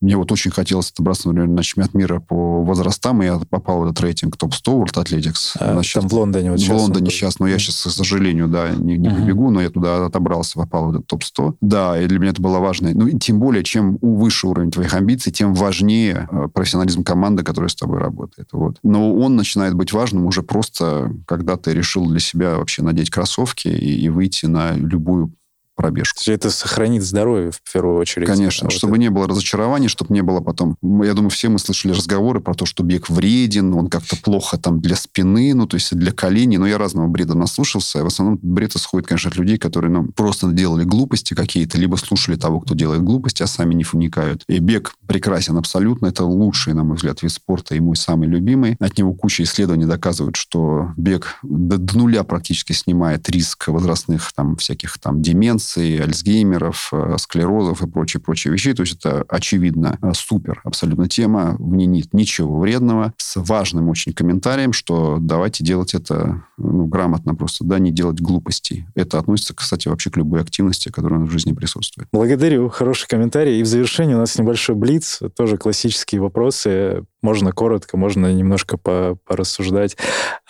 [0.00, 3.84] мне вот очень хотелось отобраться, например, на чемпионат мира по возрастам, и я попал в
[3.84, 5.56] этот рейтинг топ-100 World Athletics.
[5.58, 8.48] А, там в Лондоне вот в сейчас Лондоне он сейчас, но я сейчас, к сожалению,
[8.48, 9.20] да, не, не Мгм.
[9.20, 11.56] побегу, но я туда отобрался, попал в этот топ-100.
[11.60, 12.90] Да, и для меня это было важно.
[12.94, 17.68] Ну, и тем более, чем выше уровень твоих амбиций, тем важнее э, профессионализм команды, которая
[17.68, 18.48] с тобой работает.
[18.52, 18.78] Вот.
[18.82, 23.68] Но он начинает быть важным уже просто, когда ты решил для себя вообще надеть кроссовки
[23.68, 25.34] и, и выйти на любую
[25.80, 26.20] пробежку.
[26.26, 28.26] Это сохранит здоровье в первую очередь.
[28.26, 30.76] Конечно, Вот чтобы не было разочарований, чтобы не было потом...
[30.82, 34.80] Я думаю, все мы слышали разговоры про то, что бег вреден, он как-то плохо там
[34.80, 36.58] для спины, ну, то есть для коленей.
[36.58, 38.04] Но я разного бреда наслушался.
[38.04, 42.36] В основном бред исходит, конечно, от людей, которые, ну, просто делали глупости какие-то, либо слушали
[42.36, 44.44] того, кто делает глупости, а сами не вникают.
[44.48, 46.06] И бег прекрасен абсолютно.
[46.06, 48.76] Это лучший, на мой взгляд, вид спорта и мой самый любимый.
[48.80, 54.56] От него куча исследований доказывают, что бег до, до нуля практически снимает риск возрастных там
[54.56, 58.74] всяких там деменций, альцгеймеров, э, склерозов и прочие-прочие вещи.
[58.74, 61.56] То есть это очевидно э, супер абсолютно тема.
[61.58, 63.14] В ней нет ничего вредного.
[63.16, 68.86] С важным очень комментарием, что давайте делать это ну, грамотно просто, да, не делать глупостей.
[68.94, 72.08] Это относится, кстати, вообще к любой активности, которая в жизни присутствует.
[72.12, 73.60] Благодарю, хороший комментарий.
[73.60, 77.04] И в завершении у нас небольшой блиц, тоже классические вопросы.
[77.22, 79.96] Можно коротко, можно немножко по- порассуждать.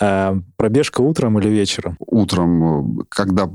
[0.00, 1.96] А, пробежка утром или вечером?
[1.98, 3.50] Утром, э, когда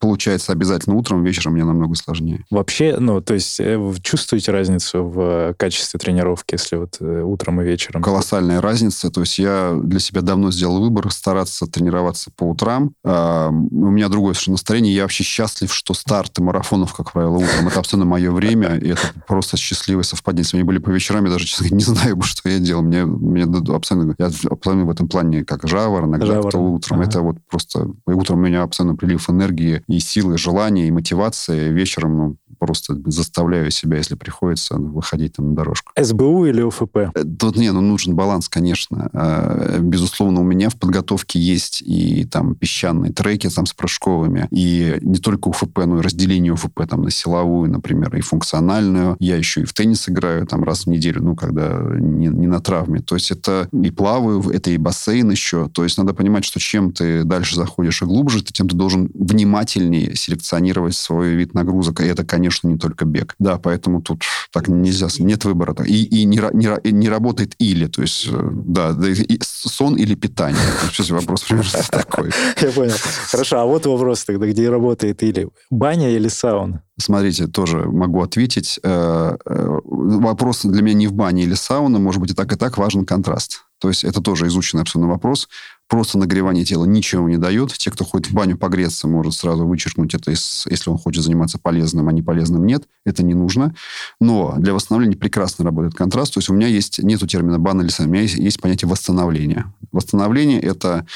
[0.00, 2.44] получается обязательно утром, вечером мне намного сложнее.
[2.50, 7.60] Вообще, ну, то есть э, вы чувствуете разницу в э, качестве тренировки, если вот утром
[7.60, 8.02] и вечером?
[8.02, 9.10] Колоссальная разница.
[9.10, 12.92] То есть я для себя давно сделал выбор стараться тренироваться по утрам.
[13.04, 14.94] А, у меня другое совершенно настроение.
[14.94, 17.68] Я вообще счастлив, что старты марафонов, как правило, утром.
[17.68, 18.76] Это абсолютно мое время.
[18.76, 20.42] И это просто счастливое совпадение.
[20.42, 22.58] Если бы они были по вечерам, я даже, честно говоря, не знаю, бы, что я
[22.58, 22.82] делал.
[22.82, 23.44] Мне, мне
[23.74, 24.14] абсолютно...
[24.18, 26.48] Я абсолютно в этом плане как жавор, иногда Жаворон.
[26.48, 27.00] кто утром.
[27.00, 27.08] Ага.
[27.08, 27.90] Это вот просто...
[28.06, 31.70] Утром у меня абсолютно прилив энергии и силы, желания, и мотивации.
[31.70, 35.92] Вечером, ну, просто заставляю себя, если приходится, выходить там на дорожку.
[36.00, 36.96] СБУ или ОФП?
[37.14, 39.10] Э, Тут не, ну нужен баланс, конечно.
[39.12, 44.96] Э, Безусловно, у меня в подготовке есть и там песчаные треки там с прыжковыми, и
[45.02, 49.16] не только УФП, но и разделение УФП там на силовую, например, и функциональную.
[49.18, 52.60] Я еще и в теннис играю там раз в неделю, ну, когда не, не на
[52.60, 53.00] травме.
[53.00, 55.68] То есть это и плаваю, это и бассейн еще.
[55.68, 59.10] То есть надо понимать, что чем ты дальше заходишь и глубже, ты- тем ты должен
[59.14, 62.00] внимательнее селекционировать свой вид нагрузок.
[62.00, 63.34] И это, конечно, не только бег.
[63.38, 65.08] Да, поэтому тут так нельзя.
[65.18, 65.74] Нет выбора.
[65.84, 67.86] И, и не, не, не работает или.
[67.86, 70.60] То есть, э, да, да, и сон или питание.
[70.90, 72.30] Сейчас вопрос примерно такой.
[72.60, 72.94] Я понял.
[73.30, 76.82] Хорошо, а вот вопрос тогда, где работает или баня или сауна?
[76.98, 78.80] Смотрите, тоже могу ответить.
[78.82, 82.56] Э, э, Вопрос для меня не в бане или сауна, может быть и так, и
[82.56, 83.66] так важен контраст.
[83.78, 85.48] То есть это тоже изученный абсолютно вопрос.
[85.88, 87.72] Просто нагревание тела ничего не дает.
[87.72, 92.08] Те, кто ходит в баню погреться, может сразу вычеркнуть это, если он хочет заниматься полезным,
[92.08, 92.84] а не полезным нет.
[93.04, 93.74] Это не нужно.
[94.20, 96.34] Но для восстановления прекрасно работает контраст.
[96.34, 98.88] То есть у меня есть, нету термина бан или сауна, у меня есть, есть понятие
[98.88, 99.72] восстановления.
[99.92, 101.06] Восстановление– это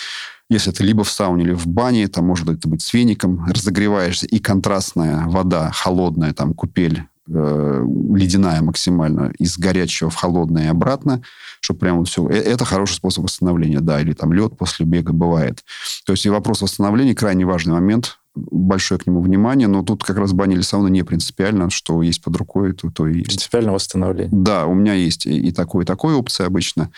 [0.50, 4.26] если ты либо в сауне, или в бане, там может это быть с веником, разогреваешься,
[4.26, 11.22] и контрастная вода, холодная, там, купель, э, ледяная максимально, из горячего в холодное и обратно,
[11.60, 12.26] чтобы прям вот все...
[12.28, 15.64] Это хороший способ восстановления, да, или там лед после бега бывает.
[16.04, 20.16] То есть и вопрос восстановления крайне важный момент, большое к нему внимание, но тут как
[20.16, 23.26] раз баня или сауна не принципиально, что есть под рукой, то, то и есть.
[23.26, 24.30] Принципиально восстановление.
[24.32, 26.90] Да, у меня есть и, и такой, и такой опция обычно.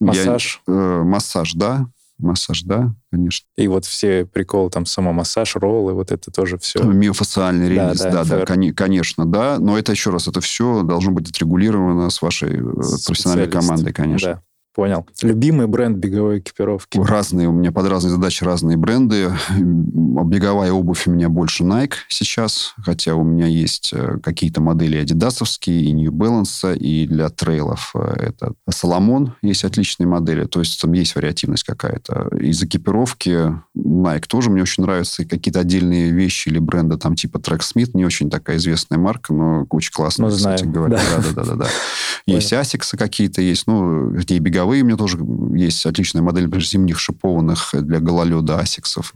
[0.00, 0.60] Я- Массаж.
[0.66, 1.86] э, массаж, да.
[2.22, 3.46] Массаж, да, конечно.
[3.56, 6.82] И вот все приколы, там, самомассаж, роллы, вот это тоже все.
[6.82, 9.58] Миофасциальный Да, релиз, да, да, да, коне- конечно, да.
[9.58, 12.62] Но это еще раз, это все должно быть отрегулировано с вашей э,
[13.06, 14.34] профессиональной командой, конечно.
[14.34, 14.42] Да,
[14.74, 15.06] понял.
[15.22, 16.98] Любимый бренд беговой экипировки?
[16.98, 19.30] Разные, у меня под разные задачи разные бренды.
[19.58, 25.82] Беговая обувь у меня больше Nike сейчас, хотя у меня есть э, какие-то модели адидасовские
[25.82, 30.92] и New Balance, и для трейлов э, это Соломон, есть отличные модели, то есть там
[30.92, 32.28] есть вариативность какая-то.
[32.38, 37.60] Из экипировки Nike тоже мне очень нравятся какие-то отдельные вещи или бренды, там типа Track
[37.60, 40.98] Smith, не очень такая известная марка, но очень классная, Ну, кстати знаем, говоря.
[40.98, 41.42] да.
[41.44, 41.66] Да-да-да.
[42.26, 45.18] Есть Асиксы какие-то, есть, ну, где и беговые у меня тоже
[45.54, 49.12] есть отличная модель, например, зимних шипованных для гололеда асиксов.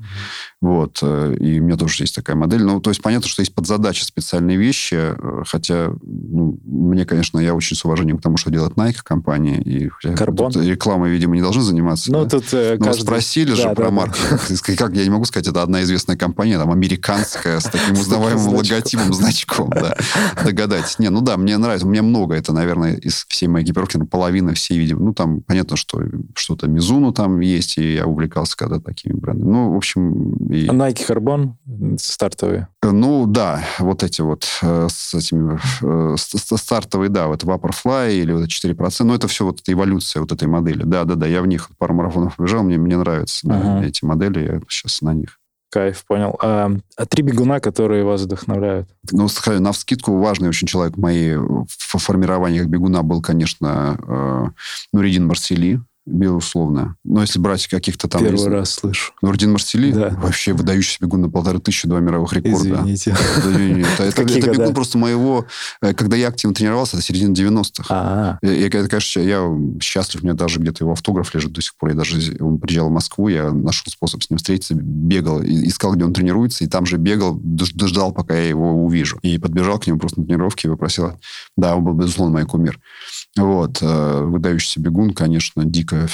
[0.61, 0.99] Вот.
[1.03, 2.65] э, И у меня тоже есть такая модель.
[2.65, 7.39] Ну, то есть понятно, что есть под задачи специальные вещи, э, хотя ну, мне, конечно,
[7.39, 9.61] я очень с уважением к тому, что делает Nike компания.
[9.61, 10.53] И Карбон.
[10.53, 12.11] тут рекламой, видимо, не должны заниматься.
[12.11, 12.31] Ну, да?
[12.31, 13.03] тут э, Ну, каждый...
[13.03, 14.17] спросили же Да, про да, марку.
[14.77, 19.13] Как я не могу сказать, это одна известная компания, там, американская, с таким узнаваемым логотипом,
[19.15, 19.97] значком, да.
[20.45, 20.99] Догадайтесь.
[20.99, 21.87] Не, ну да, мне нравится.
[21.87, 25.01] У меня много, это, наверное, из всей моей экипировки, половина всей, видимо.
[25.05, 26.03] Ну, там понятно, что
[26.35, 29.51] что-то Мизуну там есть, и я увлекался когда такими брендами.
[29.51, 30.35] Ну, в общем...
[30.51, 30.67] И...
[30.67, 31.53] А Nike Carbon
[31.99, 32.69] стартовые?
[32.83, 38.49] Ну, да, вот эти вот э, с этими э, стартовые, да, вот Vaporfly или вот
[38.49, 40.83] 4%, но это все вот эволюция вот этой модели.
[40.85, 43.81] Да-да-да, я в них пару марафонов побежал, мне, мне нравятся uh-huh.
[43.81, 45.39] да, эти модели, я сейчас на них.
[45.77, 46.39] Кайф, понял.
[46.41, 48.89] А, а три бегуна, которые вас вдохновляют?
[49.13, 51.67] Ну, на вскидку важный очень человек в моей в
[51.99, 54.45] формировании как бегуна был, конечно, э,
[54.95, 56.97] Нуридин Марсели безусловно.
[57.05, 58.23] Но если брать каких-то там...
[58.23, 59.13] Первый раз слышу.
[59.23, 60.11] Нурдин Марсели, да.
[60.11, 62.81] вообще выдающийся бегун на полторы тысячи, два мировых рекорда.
[62.83, 63.17] Извините.
[63.99, 65.47] Это, это, это бегун просто моего...
[65.83, 67.87] Э, когда я активно тренировался, это середина 90-х.
[67.89, 68.55] А -а.
[68.55, 69.45] Я, конечно, я
[69.81, 71.91] счастлив, у меня даже где-то его автограф лежит до сих пор.
[71.91, 72.37] Я даже...
[72.41, 76.65] Он приезжал в Москву, я нашел способ с ним встретиться, бегал, искал, где он тренируется,
[76.65, 79.19] и там же бегал, дождал, пока я его увижу.
[79.23, 81.19] И подбежал к нему просто на тренировке и попросил...
[81.57, 82.79] Да, он был, безусловно, мой кумир.
[83.37, 83.83] Вот.
[83.83, 86.09] Э, выдающийся бегун, конечно, дико...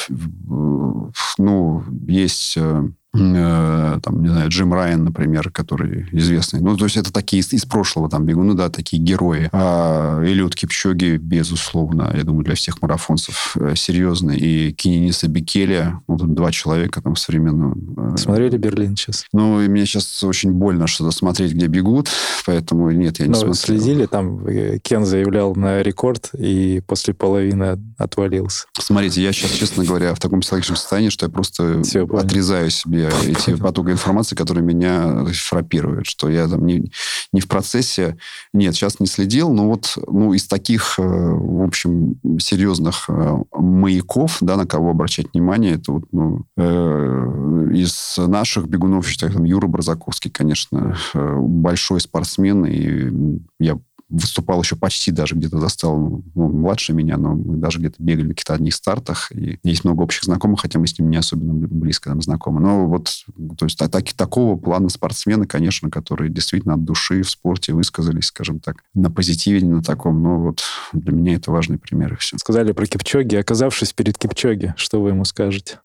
[1.39, 2.83] Ну, есть э,
[3.13, 6.61] там, не знаю, Джим Райан, например, который известный.
[6.61, 9.51] Ну, то есть это такие из, из прошлого там бегуны, да, такие герои.
[9.53, 14.39] А Эллиот Кипчоги, безусловно, я думаю, для всех марафонцев э, серьезный.
[14.39, 17.77] И Кинениса Бекеля, ну, там два человека там современного.
[18.15, 19.27] Э, Смотрели Берлин сейчас?
[19.33, 22.09] Ну, и мне сейчас очень больно что-то смотреть, где бегут,
[22.47, 23.81] поэтому нет, я не Но ну, смотрел.
[23.81, 24.47] следили, там
[24.81, 28.67] Кен заявлял на рекорд, и после половины отвалился.
[28.79, 33.02] Смотрите, я сейчас, честно говоря, в таком психологическом состоянии, что я просто Все, отрезаю себе
[33.09, 36.91] эти потоки информации, которые меня фрапируют, что я там не,
[37.33, 38.17] не в процессе,
[38.53, 44.39] нет, сейчас не следил, но вот ну, из таких, э, в общем, серьезных э, маяков,
[44.41, 49.67] да, на кого обращать внимание, это вот, ну, э, из наших бегунов, считаю, там Юра
[49.67, 53.79] Бразаковский, конечно, э, большой спортсмен, и я
[54.13, 58.29] выступал еще почти даже где-то застал ну, младше меня, но мы даже где-то бегали на
[58.31, 59.33] каких-то одних стартах.
[59.33, 62.61] И есть много общих знакомых, хотя мы с ним не особенно близко там, знакомы.
[62.61, 63.25] Но вот
[63.59, 68.61] то есть, так, такого плана спортсмены, конечно, которые действительно от души в спорте высказались, скажем
[68.61, 70.23] так, на позитиве, не на таком.
[70.23, 72.37] Но вот для меня это важный пример и все.
[72.39, 73.37] Сказали про Кипчоги.
[73.37, 75.79] Оказавшись перед Кипчоги, что вы ему скажете?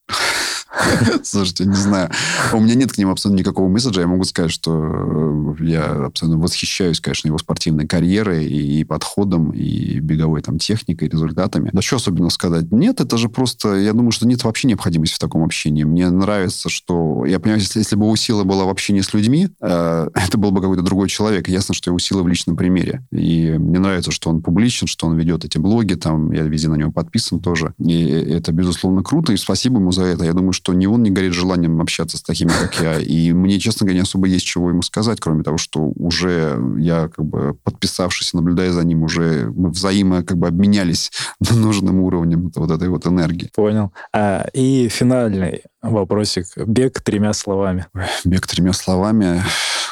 [1.23, 2.09] Слушайте, не знаю.
[2.53, 4.01] У меня нет к нему абсолютно никакого месседжа.
[4.01, 9.99] Я могу сказать, что э, я абсолютно восхищаюсь, конечно, его спортивной карьерой и подходом, и
[9.99, 11.69] беговой там техникой, результатами.
[11.73, 12.71] Да что особенно сказать?
[12.71, 13.75] Нет, это же просто...
[13.75, 15.83] Я думаю, что нет вообще необходимости в таком общении.
[15.83, 17.25] Мне нравится, что...
[17.25, 20.51] Я понимаю, если, если бы у Силы было в общении с людьми, э, это был
[20.51, 21.47] бы какой-то другой человек.
[21.47, 23.05] Ясно, что его сила в личном примере.
[23.11, 26.75] И мне нравится, что он публичен, что он ведет эти блоги, там, я везде на
[26.75, 27.73] него подписан тоже.
[27.79, 30.25] И это, безусловно, круто, и спасибо ему за это.
[30.25, 32.99] Я думаю, что ни он не горит желанием общаться с такими, как я.
[32.99, 37.07] И мне, честно говоря, не особо есть чего ему сказать, кроме того, что уже я,
[37.07, 41.11] как бы, подписавшись, наблюдая за ним, уже мы взаимо как бы обменялись
[41.51, 43.49] нужным уровнем вот этой вот энергии.
[43.55, 43.91] Понял.
[44.13, 46.47] А, и финальный вопросик.
[46.57, 47.87] Бег тремя словами.
[48.25, 49.43] Бег тремя словами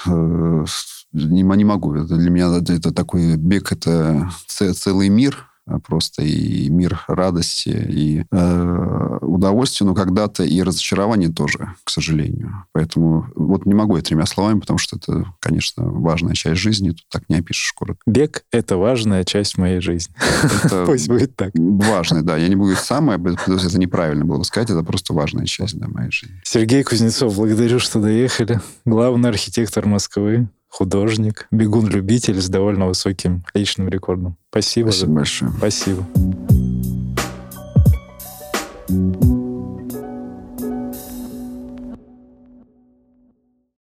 [0.06, 0.66] э,
[1.16, 1.96] не, не могу.
[1.96, 5.48] Это для меня это такой бег, это целый мир,
[5.84, 12.66] просто и мир радости, и э, удовольствия, но когда-то и разочарование тоже, к сожалению.
[12.72, 17.06] Поэтому вот не могу я тремя словами, потому что это, конечно, важная часть жизни, тут
[17.10, 18.04] так не опишешь коротко.
[18.06, 20.14] Бег— это важная часть моей жизни.
[20.86, 21.52] Пусть будет так.
[21.56, 22.38] Важная, да.
[22.38, 26.12] Я не буду самое, это неправильно было бы сказать, это просто важная часть да, моей
[26.12, 26.40] жизни.
[26.44, 28.62] Сергей Кузнецов, благодарю, что доехали.
[28.86, 34.36] Главный архитектор Москвы художник, бегун-любитель с довольно высоким личным рекордом.
[34.50, 34.90] Спасибо.
[34.90, 35.52] Спасибо большое.
[35.58, 36.06] Спасибо.